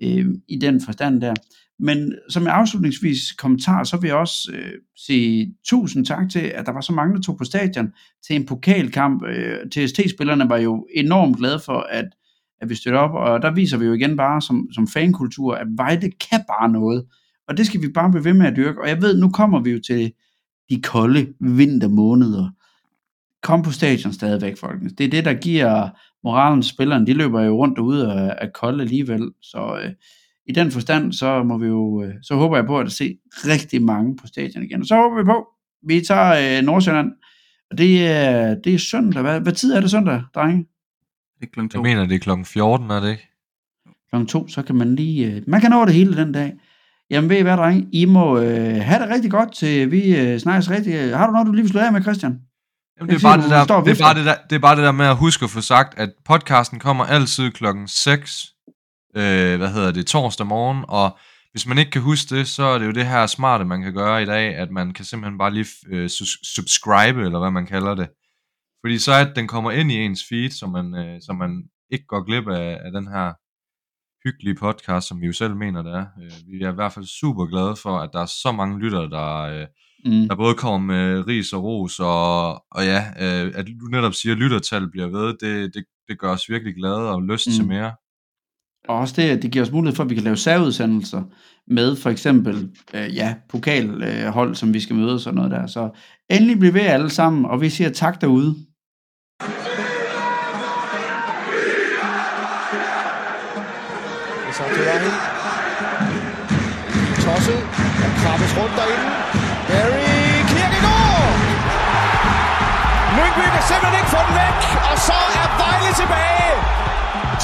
[0.03, 1.33] øh, i den forstand der.
[1.79, 6.65] Men som en afslutningsvis kommentar, så vil jeg også øh, sige tusind tak til, at
[6.65, 7.91] der var så mange, der tog på stadion
[8.27, 9.23] til en pokalkamp.
[9.27, 12.05] Øh, TST-spillerne var jo enormt glade for, at,
[12.61, 15.67] at vi støtter op, og der viser vi jo igen bare som, som fankultur, at
[15.77, 17.05] Vejle kan bare noget.
[17.47, 18.81] Og det skal vi bare blive ved med at dyrke.
[18.81, 20.13] Og jeg ved, nu kommer vi jo til
[20.69, 22.49] de kolde vintermåneder.
[23.43, 24.93] Kom på stadion stadigvæk, folkens.
[24.93, 25.89] Det er det, der giver
[26.23, 27.05] moralen til spillerne.
[27.05, 29.31] De løber jo rundt derude og er kolde alligevel.
[29.41, 29.91] Så øh,
[30.45, 33.81] i den forstand, så må vi jo, øh, så håber jeg på at se rigtig
[33.81, 34.81] mange på stadion igen.
[34.81, 35.47] Og så håber vi på,
[35.87, 37.11] vi tager øh, Nordsjælland,
[37.71, 39.21] og det er, det er søndag.
[39.21, 40.57] Hvad, hvad tid er det søndag, drenge?
[41.39, 41.77] Det er klokken to.
[41.77, 43.29] Jeg mener, det er klokken 14, er det ikke?
[44.09, 46.53] Klokken to, så kan man lige, øh, man kan nå det hele den dag.
[47.13, 47.87] Jamen ved I hvad, drenge?
[47.91, 51.17] I må øh, have det rigtig godt, til vi øh, snakkes rigtig.
[51.17, 52.39] Har du noget, du lige vil slå af med, Christian?
[52.97, 54.83] Jamen, det, er bare det, der, det, er bare det, der, det er bare det
[54.83, 58.45] der med at huske at få sagt, at podcasten kommer altid klokken 6,
[59.15, 61.17] øh, hvad hedder det, torsdag morgen, og
[61.51, 63.93] hvis man ikke kan huske det, så er det jo det her smarte, man kan
[63.93, 66.09] gøre i dag, at man kan simpelthen bare lige øh,
[66.55, 68.07] subscribe, eller hvad man kalder det.
[68.83, 72.05] Fordi så at den kommer ind i ens feed, så man, øh, så man ikke
[72.05, 73.33] går glip af, af den her
[74.25, 76.05] hyggelige podcast, som vi jo selv mener, det er.
[76.23, 79.09] Øh, vi er i hvert fald super glade for, at der er så mange lyttere,
[79.09, 79.67] der, øh,
[80.05, 80.27] Mm.
[80.27, 84.33] der både kommer med ris og ros, og, og ja, øh, at du netop siger,
[84.33, 87.53] at lyttertal bliver ved, det, det, det gør os virkelig glade og lyst mm.
[87.53, 87.91] til mere.
[88.87, 91.23] Og også det, at det giver os mulighed for, at vi kan lave særudsendelser
[91.67, 95.51] med for eksempel øh, ja, pokalhold, øh, hold, som vi skal møde og sådan noget
[95.51, 95.67] der.
[95.67, 95.89] Så
[96.29, 98.55] endelig bliv ved alle sammen, og vi siger tak derude.
[108.23, 109.07] Der krabbes rundt derinde.
[109.69, 111.33] Barry Kirkegaard!
[113.17, 114.59] Lyngby kan simpelthen ikke få den væk,
[114.91, 116.51] og så er Vejle tilbage.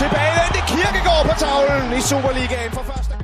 [0.01, 3.18] Tilbage til Kirkegaard på tavlen i Superligaen for første